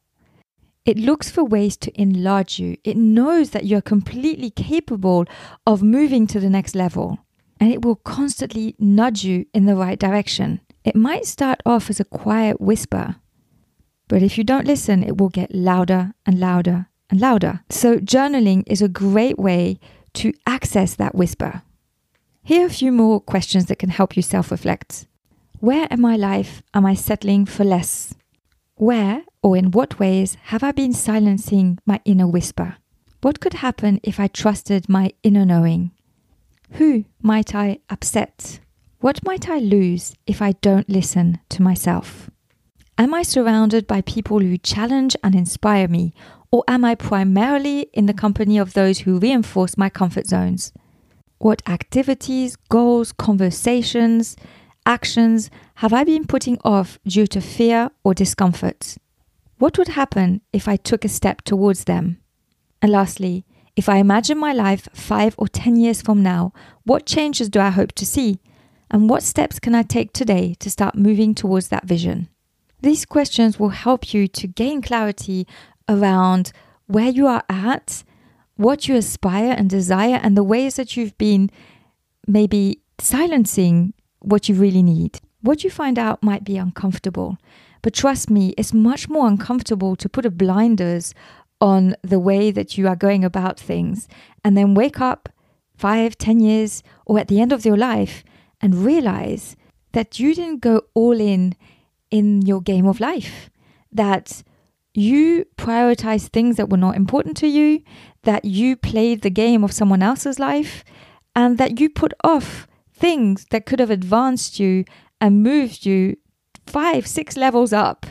It 0.83 0.97
looks 0.97 1.31
for 1.31 1.43
ways 1.43 1.77
to 1.77 2.01
enlarge 2.01 2.59
you. 2.59 2.75
It 2.83 2.97
knows 2.97 3.51
that 3.51 3.65
you're 3.65 3.81
completely 3.81 4.49
capable 4.49 5.25
of 5.65 5.81
moving 5.81 6.27
to 6.27 6.39
the 6.41 6.49
next 6.49 6.75
level, 6.75 7.19
and 7.61 7.71
it 7.71 7.85
will 7.85 7.95
constantly 7.95 8.75
nudge 8.77 9.23
you 9.23 9.45
in 9.53 9.67
the 9.67 9.75
right 9.75 9.97
direction. 9.97 10.59
It 10.83 10.95
might 10.95 11.25
start 11.25 11.61
off 11.65 11.89
as 11.89 12.01
a 12.01 12.05
quiet 12.05 12.59
whisper, 12.59 13.15
but 14.11 14.21
if 14.21 14.37
you 14.37 14.43
don't 14.43 14.67
listen, 14.67 15.03
it 15.03 15.17
will 15.17 15.29
get 15.29 15.55
louder 15.55 16.13
and 16.25 16.37
louder 16.37 16.89
and 17.09 17.21
louder. 17.21 17.61
So, 17.69 17.95
journaling 17.95 18.63
is 18.67 18.81
a 18.81 18.89
great 18.89 19.39
way 19.39 19.79
to 20.15 20.33
access 20.45 20.95
that 20.95 21.15
whisper. 21.15 21.61
Here 22.43 22.63
are 22.63 22.65
a 22.65 22.69
few 22.81 22.91
more 22.91 23.21
questions 23.21 23.67
that 23.67 23.79
can 23.79 23.89
help 23.89 24.17
you 24.17 24.21
self 24.21 24.51
reflect. 24.51 25.07
Where 25.61 25.87
in 25.89 26.01
my 26.01 26.17
life 26.17 26.61
am 26.73 26.85
I 26.85 26.93
settling 26.93 27.45
for 27.45 27.63
less? 27.63 28.13
Where 28.75 29.23
or 29.41 29.55
in 29.55 29.71
what 29.71 29.97
ways 29.97 30.35
have 30.51 30.61
I 30.61 30.73
been 30.73 30.91
silencing 30.91 31.79
my 31.85 32.01
inner 32.03 32.27
whisper? 32.27 32.75
What 33.21 33.39
could 33.39 33.53
happen 33.53 34.01
if 34.03 34.19
I 34.19 34.27
trusted 34.27 34.89
my 34.89 35.13
inner 35.23 35.45
knowing? 35.45 35.91
Who 36.71 37.05
might 37.21 37.55
I 37.55 37.79
upset? 37.89 38.59
What 38.99 39.23
might 39.23 39.47
I 39.47 39.59
lose 39.59 40.15
if 40.27 40.41
I 40.41 40.51
don't 40.59 40.89
listen 40.89 41.39
to 41.47 41.61
myself? 41.61 42.29
Am 43.01 43.15
I 43.15 43.23
surrounded 43.23 43.87
by 43.87 44.01
people 44.01 44.41
who 44.41 44.59
challenge 44.59 45.15
and 45.23 45.33
inspire 45.33 45.87
me, 45.87 46.13
or 46.51 46.63
am 46.67 46.85
I 46.85 46.93
primarily 46.93 47.89
in 47.93 48.05
the 48.05 48.13
company 48.13 48.59
of 48.59 48.73
those 48.73 48.99
who 48.99 49.17
reinforce 49.17 49.75
my 49.75 49.89
comfort 49.89 50.27
zones? 50.27 50.71
What 51.39 51.67
activities, 51.67 52.55
goals, 52.69 53.11
conversations, 53.11 54.35
actions 54.85 55.49
have 55.81 55.93
I 55.93 56.03
been 56.03 56.27
putting 56.27 56.59
off 56.63 56.99
due 57.07 57.25
to 57.25 57.41
fear 57.41 57.89
or 58.03 58.13
discomfort? 58.13 58.97
What 59.57 59.79
would 59.79 59.87
happen 59.87 60.41
if 60.53 60.67
I 60.67 60.75
took 60.75 61.03
a 61.03 61.09
step 61.09 61.41
towards 61.41 61.85
them? 61.85 62.21
And 62.83 62.91
lastly, 62.91 63.45
if 63.75 63.89
I 63.89 63.97
imagine 63.97 64.37
my 64.37 64.53
life 64.53 64.87
five 64.93 65.33
or 65.39 65.47
10 65.47 65.75
years 65.75 66.03
from 66.03 66.21
now, 66.21 66.53
what 66.83 67.07
changes 67.07 67.49
do 67.49 67.61
I 67.61 67.71
hope 67.71 67.93
to 67.93 68.05
see? 68.05 68.41
And 68.91 69.09
what 69.09 69.23
steps 69.23 69.57
can 69.57 69.73
I 69.73 69.81
take 69.81 70.13
today 70.13 70.53
to 70.59 70.69
start 70.69 70.93
moving 70.93 71.33
towards 71.33 71.69
that 71.69 71.85
vision? 71.85 72.27
These 72.81 73.05
questions 73.05 73.59
will 73.59 73.69
help 73.69 74.13
you 74.13 74.27
to 74.27 74.47
gain 74.47 74.81
clarity 74.81 75.47
around 75.87 76.51
where 76.87 77.09
you 77.09 77.27
are 77.27 77.43
at, 77.49 78.03
what 78.55 78.87
you 78.87 78.95
aspire 78.95 79.53
and 79.57 79.69
desire, 79.69 80.19
and 80.21 80.35
the 80.35 80.43
ways 80.43 80.75
that 80.75 80.97
you've 80.97 81.17
been 81.17 81.49
maybe 82.27 82.79
silencing 82.99 83.93
what 84.19 84.49
you 84.49 84.55
really 84.55 84.83
need. 84.83 85.19
What 85.41 85.63
you 85.63 85.69
find 85.69 85.97
out 85.97 86.21
might 86.21 86.43
be 86.43 86.57
uncomfortable, 86.57 87.37
but 87.81 87.93
trust 87.93 88.29
me, 88.29 88.53
it's 88.57 88.73
much 88.73 89.09
more 89.09 89.27
uncomfortable 89.27 89.95
to 89.95 90.09
put 90.09 90.25
a 90.25 90.31
blinders 90.31 91.13
on 91.59 91.95
the 92.03 92.19
way 92.19 92.51
that 92.51 92.77
you 92.77 92.87
are 92.87 92.95
going 92.95 93.23
about 93.23 93.59
things 93.59 94.07
and 94.43 94.55
then 94.57 94.73
wake 94.73 94.99
up 95.01 95.29
five, 95.75 96.17
ten 96.17 96.39
years, 96.39 96.83
or 97.05 97.17
at 97.17 97.27
the 97.27 97.41
end 97.41 97.51
of 97.51 97.65
your 97.65 97.77
life 97.77 98.23
and 98.61 98.85
realize 98.85 99.55
that 99.93 100.19
you 100.19 100.35
didn't 100.35 100.61
go 100.61 100.83
all 100.93 101.19
in 101.19 101.55
in 102.11 102.41
your 102.43 102.61
game 102.61 102.85
of 102.85 102.99
life, 102.99 103.49
that 103.91 104.43
you 104.93 105.45
prioritized 105.57 106.27
things 106.27 106.57
that 106.57 106.69
were 106.69 106.77
not 106.77 106.95
important 106.95 107.37
to 107.37 107.47
you, 107.47 107.81
that 108.23 108.45
you 108.45 108.75
played 108.75 109.21
the 109.21 109.29
game 109.29 109.63
of 109.63 109.71
someone 109.71 110.03
else's 110.03 110.37
life, 110.37 110.83
and 111.35 111.57
that 111.57 111.79
you 111.79 111.89
put 111.89 112.13
off 112.23 112.67
things 112.93 113.45
that 113.51 113.65
could 113.65 113.79
have 113.79 113.89
advanced 113.89 114.59
you 114.59 114.83
and 115.19 115.41
moved 115.41 115.85
you 115.85 116.17
five, 116.67 117.07
six 117.07 117.37
levels 117.37 117.73
up 117.73 118.05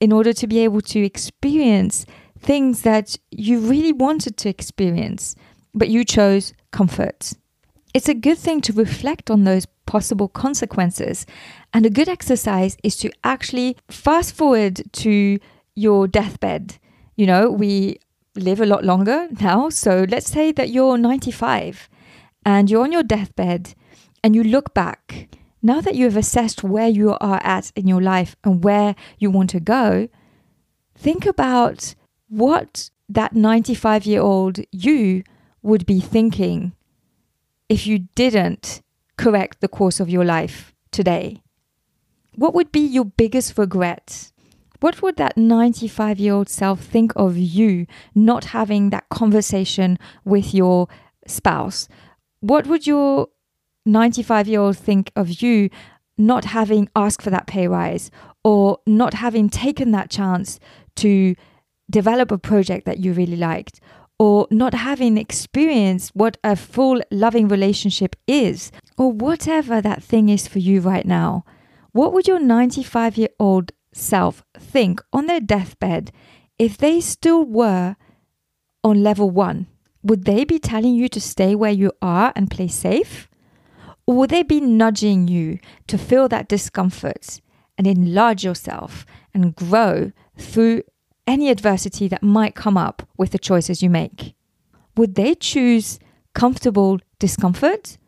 in 0.00 0.12
order 0.12 0.32
to 0.32 0.46
be 0.46 0.58
able 0.58 0.80
to 0.80 1.04
experience 1.04 2.04
things 2.38 2.82
that 2.82 3.16
you 3.30 3.60
really 3.60 3.92
wanted 3.92 4.36
to 4.36 4.48
experience, 4.48 5.34
but 5.72 5.88
you 5.88 6.04
chose 6.04 6.52
comfort. 6.72 7.32
It's 7.94 8.08
a 8.08 8.14
good 8.14 8.38
thing 8.38 8.60
to 8.62 8.72
reflect 8.72 9.30
on 9.30 9.44
those 9.44 9.66
possible 9.86 10.28
consequences. 10.28 11.26
And 11.72 11.86
a 11.86 11.90
good 11.90 12.08
exercise 12.08 12.76
is 12.82 12.96
to 12.96 13.10
actually 13.22 13.76
fast 13.88 14.34
forward 14.34 14.82
to 14.92 15.38
your 15.74 16.06
deathbed. 16.06 16.78
You 17.16 17.26
know, 17.26 17.50
we 17.50 17.98
live 18.36 18.60
a 18.60 18.66
lot 18.66 18.84
longer 18.84 19.28
now. 19.40 19.68
So 19.68 20.06
let's 20.08 20.30
say 20.30 20.52
that 20.52 20.70
you're 20.70 20.98
95 20.98 21.88
and 22.44 22.70
you're 22.70 22.82
on 22.82 22.92
your 22.92 23.02
deathbed 23.02 23.74
and 24.22 24.34
you 24.34 24.42
look 24.42 24.74
back. 24.74 25.28
Now 25.62 25.80
that 25.80 25.94
you 25.94 26.04
have 26.04 26.16
assessed 26.16 26.62
where 26.62 26.88
you 26.88 27.16
are 27.20 27.40
at 27.42 27.72
in 27.74 27.88
your 27.88 28.02
life 28.02 28.36
and 28.44 28.62
where 28.62 28.94
you 29.18 29.30
want 29.30 29.50
to 29.50 29.60
go, 29.60 30.08
think 30.94 31.24
about 31.24 31.94
what 32.28 32.90
that 33.08 33.34
95 33.34 34.06
year 34.06 34.20
old 34.20 34.58
you 34.70 35.22
would 35.62 35.86
be 35.86 36.00
thinking 36.00 36.72
if 37.68 37.86
you 37.86 38.00
didn't 38.14 38.82
correct 39.16 39.60
the 39.60 39.68
course 39.68 40.00
of 40.00 40.08
your 40.08 40.24
life 40.24 40.74
today? 40.90 41.42
What 42.34 42.54
would 42.54 42.72
be 42.72 42.80
your 42.80 43.04
biggest 43.04 43.56
regret? 43.56 44.32
What 44.80 45.00
would 45.02 45.16
that 45.16 45.36
95 45.36 46.18
year 46.18 46.34
old 46.34 46.48
self 46.48 46.80
think 46.80 47.12
of 47.16 47.36
you 47.36 47.86
not 48.14 48.46
having 48.46 48.90
that 48.90 49.08
conversation 49.08 49.98
with 50.24 50.52
your 50.52 50.88
spouse? 51.26 51.88
What 52.40 52.66
would 52.66 52.86
your 52.86 53.28
95 53.86 54.48
year 54.48 54.60
old 54.60 54.76
think 54.76 55.10
of 55.16 55.42
you 55.42 55.70
not 56.16 56.46
having 56.46 56.88
asked 56.94 57.22
for 57.22 57.30
that 57.30 57.46
pay 57.46 57.66
rise 57.66 58.10
or 58.42 58.78
not 58.86 59.14
having 59.14 59.48
taken 59.48 59.90
that 59.92 60.10
chance 60.10 60.60
to 60.96 61.34
develop 61.90 62.30
a 62.30 62.38
project 62.38 62.86
that 62.86 62.98
you 62.98 63.12
really 63.12 63.36
liked 63.36 63.80
or 64.18 64.46
not 64.50 64.74
having 64.74 65.18
experienced 65.18 66.12
what 66.14 66.36
a 66.44 66.56
full 66.56 67.00
loving 67.10 67.48
relationship 67.48 68.16
is, 68.26 68.70
or 68.96 69.10
whatever 69.10 69.80
that 69.80 70.02
thing 70.02 70.28
is 70.28 70.46
for 70.46 70.60
you 70.60 70.80
right 70.80 71.06
now, 71.06 71.44
what 71.92 72.12
would 72.12 72.26
your 72.26 72.40
95 72.40 73.16
year 73.16 73.28
old 73.38 73.72
self 73.92 74.44
think 74.58 75.00
on 75.12 75.26
their 75.26 75.40
deathbed 75.40 76.12
if 76.58 76.76
they 76.76 77.00
still 77.00 77.44
were 77.44 77.96
on 78.82 79.02
level 79.02 79.30
one? 79.30 79.66
Would 80.02 80.24
they 80.24 80.44
be 80.44 80.58
telling 80.58 80.94
you 80.94 81.08
to 81.08 81.20
stay 81.20 81.54
where 81.54 81.72
you 81.72 81.92
are 82.02 82.32
and 82.36 82.50
play 82.50 82.68
safe? 82.68 83.28
Or 84.06 84.16
would 84.16 84.30
they 84.30 84.42
be 84.42 84.60
nudging 84.60 85.28
you 85.28 85.58
to 85.86 85.96
feel 85.96 86.28
that 86.28 86.48
discomfort 86.48 87.40
and 87.78 87.86
enlarge 87.86 88.44
yourself 88.44 89.06
and 89.32 89.56
grow 89.56 90.12
through 90.36 90.82
any 91.26 91.48
adversity 91.50 92.08
that 92.08 92.22
might 92.22 92.54
come 92.54 92.76
up 92.76 93.06
with 93.16 93.30
the 93.30 93.38
choices 93.38 93.82
you 93.82 93.90
make? 93.90 94.34
Would 94.96 95.14
they 95.14 95.34
choose 95.34 95.98
comfortable 96.34 97.00
discomfort 97.18 97.98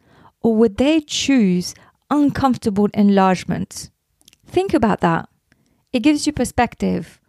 or 0.40 0.54
would 0.54 0.76
they 0.76 1.00
choose 1.00 1.74
uncomfortable 2.10 2.88
enlargement? 2.94 3.90
Think 4.46 4.74
about 4.74 5.00
that. 5.00 5.28
It 5.92 6.00
gives 6.00 6.26
you 6.26 6.32
perspective 6.32 7.20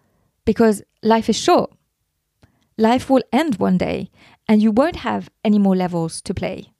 because 0.45 0.83
life 1.01 1.29
is 1.29 1.35
short. 1.35 1.71
Life 2.77 3.09
will 3.09 3.23
end 3.31 3.55
one 3.55 3.77
day 3.77 4.11
and 4.47 4.61
you 4.61 4.71
won't 4.71 4.97
have 4.97 5.29
any 5.43 5.57
more 5.57 5.75
levels 5.75 6.21
to 6.21 6.33
play. 6.33 6.73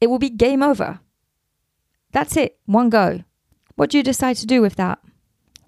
It 0.00 0.08
will 0.08 0.18
be 0.18 0.30
game 0.30 0.62
over. 0.62 1.00
That's 2.12 2.36
it, 2.36 2.58
one 2.66 2.90
go. 2.90 3.22
What 3.76 3.90
do 3.90 3.96
you 3.96 4.02
decide 4.02 4.36
to 4.36 4.46
do 4.46 4.60
with 4.60 4.76
that? 4.76 4.98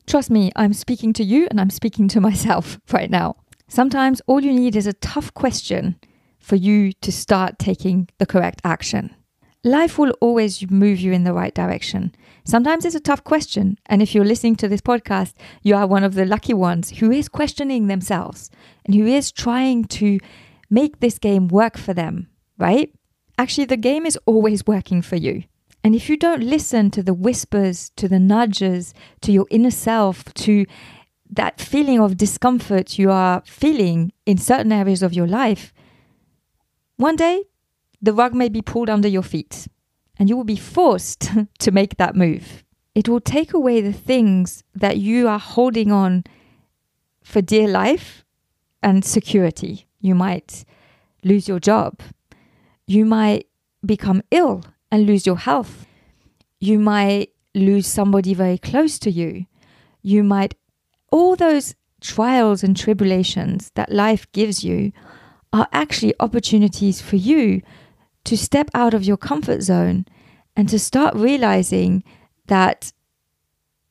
Trust 0.07 0.31
me, 0.31 0.53
I'm 0.55 0.73
speaking 0.73 1.13
to 1.15 1.25
you 1.25 1.49
and 1.51 1.61
I'm 1.61 1.71
speaking 1.71 2.09
to 2.09 2.21
myself 2.29 2.79
right 2.93 3.11
now. 3.11 3.37
Sometimes 3.69 4.23
all 4.27 4.41
you 4.41 4.53
need 4.53 4.77
is 4.77 4.87
a 4.87 4.93
tough 4.93 5.35
question 5.35 5.97
for 6.39 6.55
you 6.55 6.93
to 6.93 7.11
start 7.11 7.59
taking 7.59 8.09
the 8.19 8.27
correct 8.27 8.61
action. 8.65 9.15
Life 9.65 9.99
will 9.99 10.13
always 10.21 10.71
move 10.71 11.01
you 11.01 11.13
in 11.13 11.25
the 11.25 11.33
right 11.33 11.53
direction. 11.53 12.15
Sometimes 12.45 12.85
it's 12.85 12.95
a 12.95 13.01
tough 13.01 13.25
question. 13.25 13.77
And 13.87 14.01
if 14.01 14.15
you're 14.15 14.25
listening 14.25 14.55
to 14.57 14.69
this 14.69 14.81
podcast, 14.81 15.33
you 15.63 15.75
are 15.75 15.89
one 15.89 16.05
of 16.05 16.15
the 16.15 16.25
lucky 16.25 16.55
ones 16.55 16.91
who 16.91 17.11
is 17.11 17.29
questioning 17.29 17.89
themselves 17.89 18.49
and 18.85 18.95
who 18.95 19.05
is 19.07 19.33
trying 19.33 19.87
to 19.87 20.21
make 20.71 21.01
this 21.01 21.19
game 21.19 21.49
work 21.49 21.77
for 21.77 21.93
them, 21.93 22.29
right? 22.59 22.93
Actually, 23.39 23.65
the 23.65 23.77
game 23.77 24.07
is 24.07 24.17
always 24.25 24.65
working 24.69 25.03
for 25.03 25.17
you. 25.17 25.43
And 25.87 25.95
if 25.95 26.11
you 26.11 26.17
don't 26.17 26.43
listen 26.43 26.91
to 26.91 27.03
the 27.05 27.15
whispers, 27.15 27.93
to 27.95 28.09
the 28.09 28.19
nudges, 28.19 28.93
to 29.21 29.31
your 29.31 29.47
inner 29.53 29.71
self, 29.71 30.25
to 30.35 30.67
that 31.31 31.61
feeling 31.61 32.01
of 32.01 32.17
discomfort 32.17 32.99
you 32.99 33.13
are 33.13 33.41
feeling 33.47 34.13
in 34.27 34.37
certain 34.37 34.73
areas 34.73 35.05
of 35.05 35.13
your 35.13 35.29
life, 35.29 35.73
one 36.97 37.15
day 37.15 37.45
the 38.03 38.13
rug 38.13 38.35
may 38.35 38.49
be 38.49 38.61
pulled 38.61 38.91
under 38.91 39.07
your 39.07 39.23
feet 39.23 39.69
and 40.19 40.29
you 40.29 40.37
will 40.37 40.43
be 40.43 40.57
forced 40.57 41.31
to 41.61 41.71
make 41.71 41.99
that 41.99 42.17
move. 42.17 42.65
It 42.97 43.09
will 43.09 43.21
take 43.21 43.55
away 43.55 43.81
the 43.81 43.93
things 43.93 44.65
that 44.75 44.97
you 44.97 45.29
are 45.29 45.39
holding 45.39 45.93
on 45.93 46.25
for 47.23 47.41
dear 47.41 47.69
life 47.69 48.25
and 48.83 49.05
security. 49.05 49.87
You 50.01 50.17
might 50.17 50.65
lose 51.23 51.47
your 51.47 51.61
job. 51.61 52.01
You 52.89 53.05
might 53.05 53.47
become 53.85 54.25
ill 54.33 54.65
and 54.97 55.07
lose 55.07 55.27
your 55.27 55.37
health. 55.37 55.87
You 56.59 56.79
might 56.79 57.29
lose 57.55 57.87
somebody 57.87 58.33
very 58.33 58.57
close 58.57 58.99
to 59.01 59.11
you. 59.11 59.45
You 60.01 60.25
might, 60.25 60.55
all 61.13 61.37
those 61.37 61.75
trials 62.01 62.65
and 62.65 62.75
tribulations 62.75 63.71
that 63.75 63.93
life 63.93 64.27
gives 64.33 64.65
you 64.65 64.93
are 65.53 65.69
actually 65.71 66.15
opportunities 66.19 67.03
for 67.03 67.17
you 67.17 67.61
to 68.25 68.39
step 68.39 68.71
out 68.73 68.95
of 68.95 69.05
your 69.05 69.19
comfort 69.19 69.61
zone 69.63 70.07
and 70.57 70.67
to 70.71 70.79
start 70.79 71.15
realizing 71.15 72.03
that 72.47 72.93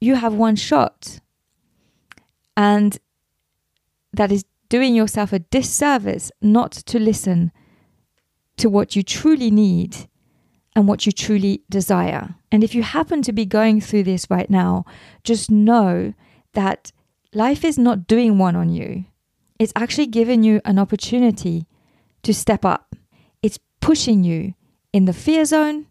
you 0.02 0.16
have 0.16 0.34
one 0.34 0.56
shot 0.56 1.20
and 2.58 2.98
that 4.12 4.32
is 4.32 4.44
doing 4.70 4.96
yourself 4.96 5.32
a 5.32 5.40
disservice 5.40 6.32
not 6.42 6.72
to 6.72 6.98
listen 6.98 7.52
to 8.58 8.70
what 8.70 8.96
you 8.96 9.04
truly 9.04 9.52
need 9.52 10.08
and 10.76 10.88
what 10.88 11.06
you 11.06 11.12
truly 11.12 11.64
desire. 11.70 12.36
And 12.52 12.64
if 12.64 12.76
you 12.76 12.84
happen 12.84 13.22
to 13.24 13.32
be 13.32 13.46
going 13.46 13.80
through 13.80 14.04
this 14.04 14.30
right 14.30 14.50
now, 14.50 14.86
just 15.24 15.50
know 15.50 16.14
that 16.54 16.92
life 17.34 17.64
is 17.64 17.78
not 17.78 18.08
doing 18.08 18.38
one 18.38 18.56
on 18.56 18.70
you. 18.70 19.06
It's 19.58 19.74
actually 19.76 20.08
giving 20.08 20.44
you 20.44 20.62
an 20.66 20.78
opportunity 20.78 21.66
to 22.24 22.34
step 22.34 22.66
up. 22.66 22.96
It's 23.42 23.60
pushing 23.80 24.24
you 24.24 24.54
in 24.92 25.06
the 25.06 25.14
fear 25.14 25.46
zone 25.46 25.88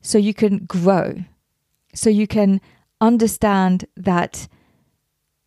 so 0.00 0.18
you 0.18 0.34
can 0.34 0.64
grow, 0.64 1.24
so 1.94 2.10
you 2.10 2.26
can 2.26 2.60
understand 3.00 3.84
that 3.96 4.48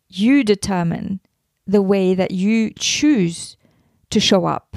you 0.08 0.44
determine 0.44 1.20
the 1.66 1.82
way 1.82 2.14
that 2.14 2.30
you 2.30 2.70
choose 2.78 3.56
to 4.10 4.20
show 4.20 4.44
up 4.46 4.76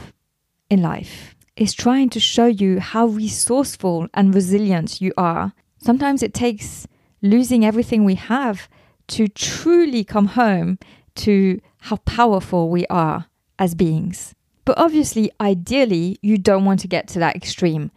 in 0.69 0.81
life 0.81 1.34
is 1.57 1.73
trying 1.73 2.09
to 2.09 2.19
show 2.19 2.45
you 2.45 2.79
how 2.79 3.07
resourceful 3.07 4.07
and 4.13 4.35
resilient 4.35 5.01
you 5.01 5.13
are. 5.17 5.53
Sometimes 5.77 6.21
it 6.21 6.33
takes 6.33 6.87
losing 7.21 7.65
everything 7.65 8.03
we 8.03 8.15
have 8.15 8.67
to 9.07 9.27
truly 9.27 10.03
come 10.03 10.27
home 10.27 10.77
to 11.15 11.61
how 11.81 11.97
powerful 11.97 12.69
we 12.69 12.85
are 12.87 13.27
as 13.57 13.75
beings. 13.75 14.35
But 14.65 14.77
obviously, 14.77 15.31
ideally, 15.39 16.17
you 16.21 16.37
don't 16.37 16.65
want 16.65 16.79
to 16.81 16.87
get 16.87 17.07
to 17.09 17.19
that 17.19 17.35
extreme. 17.35 17.91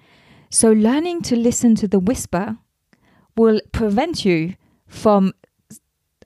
So, 0.51 0.71
learning 0.71 1.23
to 1.23 1.37
listen 1.37 1.75
to 1.77 1.89
the 1.89 1.99
whisper 1.99 2.59
will 3.37 3.61
prevent 3.73 4.25
you 4.25 4.55
from 4.87 5.33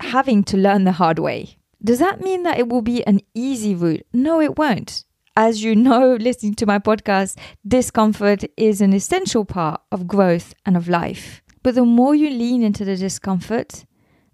having 0.01 0.43
to 0.45 0.57
learn 0.57 0.85
the 0.85 0.93
hard 0.93 1.19
way. 1.19 1.57
Does 1.83 1.99
that 1.99 2.21
mean 2.21 2.43
that 2.43 2.59
it 2.59 2.69
will 2.69 2.83
be 2.83 3.05
an 3.07 3.21
easy 3.35 3.75
route? 3.75 4.07
No, 4.13 4.41
it 4.41 4.59
won't. 4.59 5.05
As 5.37 5.65
you 5.65 5.75
know, 5.75 6.15
listening 6.17 6.55
to 6.57 6.67
my 6.67 6.79
podcast, 6.79 7.39
discomfort 7.67 8.45
is 8.59 8.83
an 8.83 8.93
essential 8.93 9.47
part 9.47 9.81
of 9.91 10.07
growth 10.07 10.53
and 10.67 10.77
of 10.77 10.91
life. 10.91 11.41
But 11.63 11.75
the 11.75 11.87
more 11.87 12.15
you 12.15 12.29
lean 12.29 12.63
into 12.63 12.85
the 12.85 12.97
discomfort, 12.97 13.87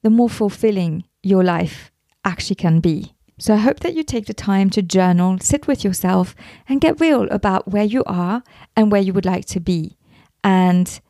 the 0.02 0.10
more 0.10 0.28
fulfilling 0.28 1.04
your 1.22 1.44
life 1.44 1.92
actually 2.24 2.56
can 2.56 2.80
be. 2.80 3.14
So 3.38 3.54
I 3.54 3.58
hope 3.58 3.78
that 3.80 3.94
you 3.94 4.02
take 4.02 4.26
the 4.26 4.34
time 4.34 4.70
to 4.70 4.82
journal, 4.82 5.38
sit 5.38 5.68
with 5.68 5.84
yourself, 5.84 6.34
and 6.68 6.80
get 6.80 6.98
real 6.98 7.28
about 7.30 7.68
where 7.68 7.84
you 7.84 8.02
are 8.04 8.42
and 8.74 8.90
where 8.90 9.00
you 9.00 9.12
would 9.12 9.24
like 9.24 9.44
to 9.46 9.60
be, 9.60 9.96
and 10.42 11.00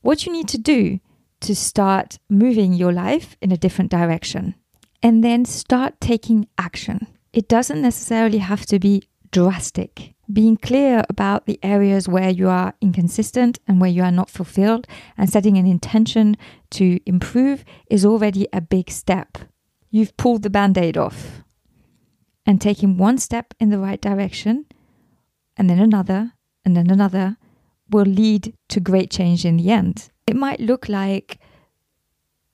what 0.00 0.26
you 0.26 0.32
need 0.32 0.48
to 0.48 0.58
do 0.58 0.98
to 1.42 1.54
start 1.54 2.18
moving 2.28 2.72
your 2.72 2.92
life 2.92 3.36
in 3.40 3.52
a 3.52 3.56
different 3.56 3.92
direction. 3.92 4.56
And 5.00 5.22
then 5.22 5.44
start 5.44 6.00
taking 6.00 6.48
action. 6.58 7.06
It 7.32 7.46
doesn't 7.46 7.82
necessarily 7.82 8.38
have 8.38 8.66
to 8.66 8.80
be 8.80 9.04
drastic. 9.30 10.14
Being 10.30 10.56
clear 10.56 11.04
about 11.08 11.46
the 11.46 11.58
areas 11.62 12.08
where 12.08 12.28
you 12.28 12.48
are 12.48 12.74
inconsistent 12.80 13.58
and 13.66 13.80
where 13.80 13.90
you 13.90 14.02
are 14.02 14.10
not 14.10 14.30
fulfilled 14.30 14.86
and 15.16 15.30
setting 15.30 15.56
an 15.56 15.66
intention 15.66 16.36
to 16.72 17.00
improve 17.06 17.64
is 17.90 18.04
already 18.04 18.46
a 18.52 18.60
big 18.60 18.90
step. 18.90 19.38
You've 19.90 20.16
pulled 20.16 20.42
the 20.42 20.50
band 20.50 20.76
aid 20.76 20.96
off. 20.96 21.42
And 22.44 22.60
taking 22.60 22.96
one 22.96 23.18
step 23.18 23.52
in 23.60 23.68
the 23.68 23.78
right 23.78 24.00
direction 24.00 24.64
and 25.56 25.68
then 25.68 25.78
another 25.78 26.32
and 26.64 26.76
then 26.76 26.90
another 26.90 27.36
will 27.90 28.06
lead 28.06 28.54
to 28.68 28.80
great 28.80 29.10
change 29.10 29.44
in 29.44 29.58
the 29.58 29.70
end. 29.70 30.10
It 30.26 30.36
might 30.36 30.60
look 30.60 30.88
like 30.88 31.38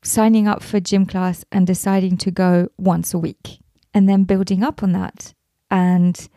signing 0.03 0.47
up 0.49 0.63
for 0.63 0.81
gym 0.81 1.07
class 1.07 1.45
and 1.51 1.67
deciding 1.67 2.17
to 2.19 2.31
go 2.31 2.69
once 2.77 3.15
a 3.15 3.19
week 3.19 3.61
and 3.93 4.09
then 4.09 4.25
building 4.25 4.63
up 4.63 4.83
on 4.83 4.93
that 4.93 5.33
and 5.71 6.29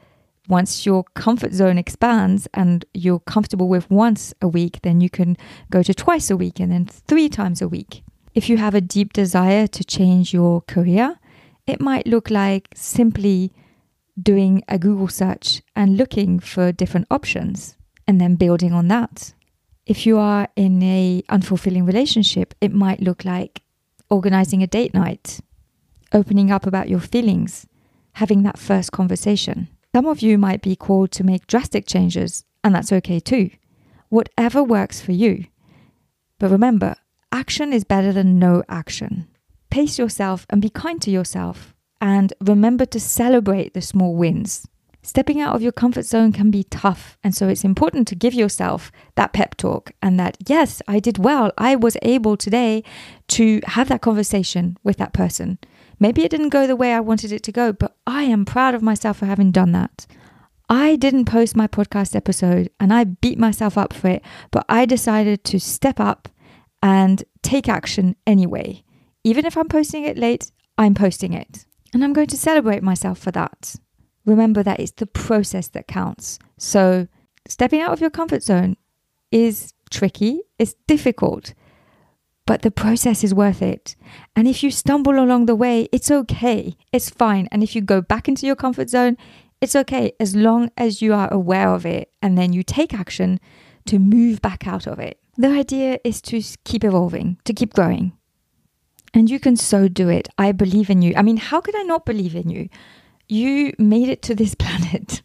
once 0.48 0.86
your 0.86 1.04
comfort 1.14 1.54
zone 1.54 1.78
expands 1.78 2.48
and 2.54 2.86
you're 2.94 3.20
comfortable 3.20 3.68
with 3.68 3.90
once 3.90 4.34
a 4.42 4.48
week, 4.48 4.80
then 4.84 5.02
you 5.02 5.10
can 5.10 5.38
go 5.70 5.84
to 5.84 5.94
twice 5.94 6.30
a 6.30 6.38
week 6.38 6.60
and 6.60 6.72
then 6.72 6.86
three 6.86 7.30
times 7.30 7.62
a 7.62 7.68
week. 7.68 8.04
If 8.34 8.50
you 8.50 8.58
have 8.58 8.76
a 8.76 8.82
deep 8.82 9.14
desire 9.14 9.68
to 9.68 9.84
change 9.84 10.34
your 10.34 10.62
career, 10.62 11.20
it 11.66 11.82
might 11.82 12.08
look 12.08 12.30
like 12.30 12.70
simply 12.76 13.52
doing 14.22 14.64
a 14.68 14.80
Google 14.80 15.08
search 15.08 15.62
and 15.76 15.98
looking 15.98 16.40
for 16.40 16.72
different 16.72 17.08
options 17.12 17.76
and 18.08 18.22
then 18.22 18.36
building 18.36 18.74
on 18.74 18.88
that. 18.88 19.34
If 19.86 20.06
you 20.06 20.18
are 20.18 20.48
in 20.56 20.82
a 20.84 21.24
unfulfilling 21.30 21.86
relationship, 21.86 22.54
it 22.62 22.74
might 22.74 23.02
look 23.02 23.26
like 23.26 23.62
organizing 24.10 24.64
a 24.64 24.68
date 24.68 24.94
night, 24.94 25.40
opening 26.14 26.52
up 26.52 26.66
about 26.66 26.90
your 26.90 27.00
feelings, 27.00 27.68
having 28.14 28.44
that 28.44 28.58
first 28.58 28.92
conversation. 28.92 29.68
Some 29.98 30.06
of 30.06 30.22
you 30.22 30.38
might 30.38 30.62
be 30.62 30.76
called 30.76 31.10
to 31.14 31.24
make 31.24 31.48
drastic 31.48 31.88
changes, 31.88 32.46
and 32.64 32.76
that's 32.76 32.92
okay 32.92 33.20
too. 33.20 33.50
Whatever 34.10 34.62
works 34.64 35.02
for 35.02 35.12
you. 35.12 35.46
But 36.38 36.52
remember, 36.52 36.98
action 37.32 37.74
is 37.74 37.84
better 37.84 38.14
than 38.14 38.38
no 38.38 38.62
action. 38.70 39.28
Pace 39.72 39.98
yourself 39.98 40.46
and 40.52 40.62
be 40.62 40.70
kind 40.70 41.02
to 41.02 41.10
yourself. 41.10 41.74
And 42.00 42.32
remember 42.40 42.86
to 42.86 43.00
celebrate 43.00 43.74
the 43.74 43.82
small 43.82 44.16
wins. 44.16 44.68
Stepping 45.02 45.42
out 45.42 45.56
of 45.56 45.64
your 45.64 45.72
comfort 45.72 46.06
zone 46.06 46.32
can 46.32 46.52
be 46.52 46.66
tough. 46.66 47.18
And 47.24 47.34
so 47.34 47.48
it's 47.48 47.64
important 47.64 48.08
to 48.10 48.16
give 48.16 48.36
yourself 48.36 48.92
that 49.16 49.34
pep 49.34 49.58
talk 49.58 49.94
and 50.00 50.20
that, 50.20 50.38
yes, 50.46 50.80
I 50.88 51.00
did 51.00 51.18
well. 51.18 51.52
I 51.58 51.76
was 51.76 51.98
able 52.04 52.38
today 52.38 52.84
to 53.30 53.62
have 53.66 53.90
that 53.90 54.02
conversation 54.02 54.78
with 54.84 54.98
that 54.98 55.14
person. 55.14 55.58
Maybe 56.00 56.24
it 56.24 56.32
didn't 56.32 56.50
go 56.50 56.68
the 56.68 56.76
way 56.76 56.94
I 56.94 57.00
wanted 57.00 57.32
it 57.32 57.44
to 57.44 57.52
go, 57.52 57.74
but 57.74 57.96
I 58.06 58.24
am 58.24 58.46
proud 58.46 58.76
of 58.76 58.82
myself 58.82 59.18
for 59.18 59.26
having 59.26 59.52
done 59.52 59.72
that. 59.72 60.06
I 60.70 60.96
didn't 60.98 61.26
post 61.26 61.56
my 61.56 61.68
podcast 61.68 62.16
episode 62.16 62.70
and 62.80 62.94
I 62.94 63.06
beat 63.06 63.40
myself 63.40 63.78
up 63.78 63.94
for 63.94 64.10
it, 64.10 64.24
but 64.52 64.66
I 64.68 64.86
decided 64.86 65.44
to 65.46 65.60
step 65.60 66.00
up 66.00 66.28
and 66.84 67.24
take 67.42 67.70
action 67.70 68.16
anyway. 68.26 68.84
Even 69.24 69.46
if 69.46 69.58
I'm 69.58 69.70
posting 69.70 70.04
it 70.04 70.18
late, 70.18 70.52
I'm 70.78 70.94
posting 70.94 71.34
it. 71.34 71.66
And 71.94 72.04
I'm 72.04 72.14
going 72.14 72.28
to 72.28 72.38
celebrate 72.38 72.84
myself 72.84 73.18
for 73.18 73.32
that. 73.32 73.76
Remember 74.26 74.62
that 74.62 74.80
it's 74.80 74.92
the 74.92 75.08
process 75.08 75.70
that 75.70 75.88
counts. 75.88 76.38
So, 76.58 77.08
stepping 77.48 77.82
out 77.82 77.94
of 77.94 78.02
your 78.02 78.10
comfort 78.10 78.44
zone 78.44 78.76
is 79.32 79.74
tricky, 79.90 80.42
it's 80.60 80.76
difficult, 80.86 81.54
but 82.48 82.62
the 82.62 82.72
process 82.72 83.24
is 83.24 83.34
worth 83.34 83.62
it. 83.62 83.96
And 84.36 84.48
if 84.48 84.64
you 84.64 84.72
stumble 84.72 85.20
along 85.20 85.46
the 85.46 85.56
way, 85.56 85.90
it's 85.92 86.10
okay. 86.10 86.76
It's 86.92 87.10
fine. 87.10 87.48
And 87.52 87.62
if 87.62 87.76
you 87.76 87.82
go 87.82 88.02
back 88.02 88.28
into 88.28 88.48
your 88.48 88.56
comfort 88.56 88.90
zone, 88.90 89.18
it's 89.60 89.76
okay 89.76 90.14
as 90.20 90.36
long 90.36 90.72
as 90.78 91.02
you 91.02 91.14
are 91.14 91.32
aware 91.32 91.70
of 91.70 91.86
it 91.86 92.10
and 92.22 92.38
then 92.38 92.54
you 92.54 92.64
take 92.64 92.94
action 92.94 93.40
to 93.88 94.00
move 94.00 94.42
back 94.42 94.66
out 94.66 94.88
of 94.88 94.98
it. 94.98 95.20
The 95.38 95.50
idea 95.50 96.00
is 96.06 96.22
to 96.24 96.42
keep 96.64 96.84
evolving, 96.84 97.38
to 97.44 97.54
keep 97.54 97.74
growing. 97.74 98.14
And 99.14 99.30
you 99.30 99.40
can 99.40 99.58
so 99.58 99.90
do 99.90 100.08
it. 100.08 100.30
I 100.38 100.52
believe 100.54 100.90
in 100.90 101.02
you. 101.02 101.14
I 101.18 101.24
mean, 101.24 101.38
how 101.38 101.60
could 101.60 101.76
I 101.76 101.84
not 101.84 102.06
believe 102.06 102.36
in 102.36 102.50
you? 102.50 102.70
You 103.28 103.74
made 103.78 104.08
it 104.08 104.22
to 104.24 104.36
this 104.36 104.56
planet. 104.60 105.22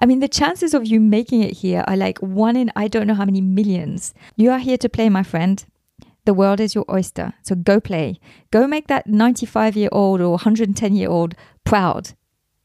I 0.00 0.06
mean, 0.06 0.20
the 0.20 0.28
chances 0.28 0.72
of 0.72 0.86
you 0.86 1.00
making 1.00 1.42
it 1.42 1.58
here 1.58 1.84
are 1.86 1.96
like 1.98 2.18
one 2.20 2.56
in 2.56 2.72
I 2.74 2.88
don't 2.88 3.06
know 3.06 3.14
how 3.14 3.26
many 3.26 3.42
millions. 3.42 4.14
You 4.36 4.50
are 4.52 4.58
here 4.58 4.78
to 4.78 4.88
play, 4.88 5.10
my 5.10 5.22
friend. 5.22 5.62
The 6.24 6.34
world 6.34 6.60
is 6.60 6.74
your 6.74 6.84
oyster. 6.90 7.34
So 7.42 7.54
go 7.54 7.80
play. 7.80 8.20
Go 8.50 8.66
make 8.66 8.86
that 8.86 9.06
95 9.06 9.76
year 9.76 9.88
old 9.90 10.20
or 10.20 10.30
110 10.30 10.94
year 10.94 11.10
old 11.10 11.34
proud. 11.64 12.12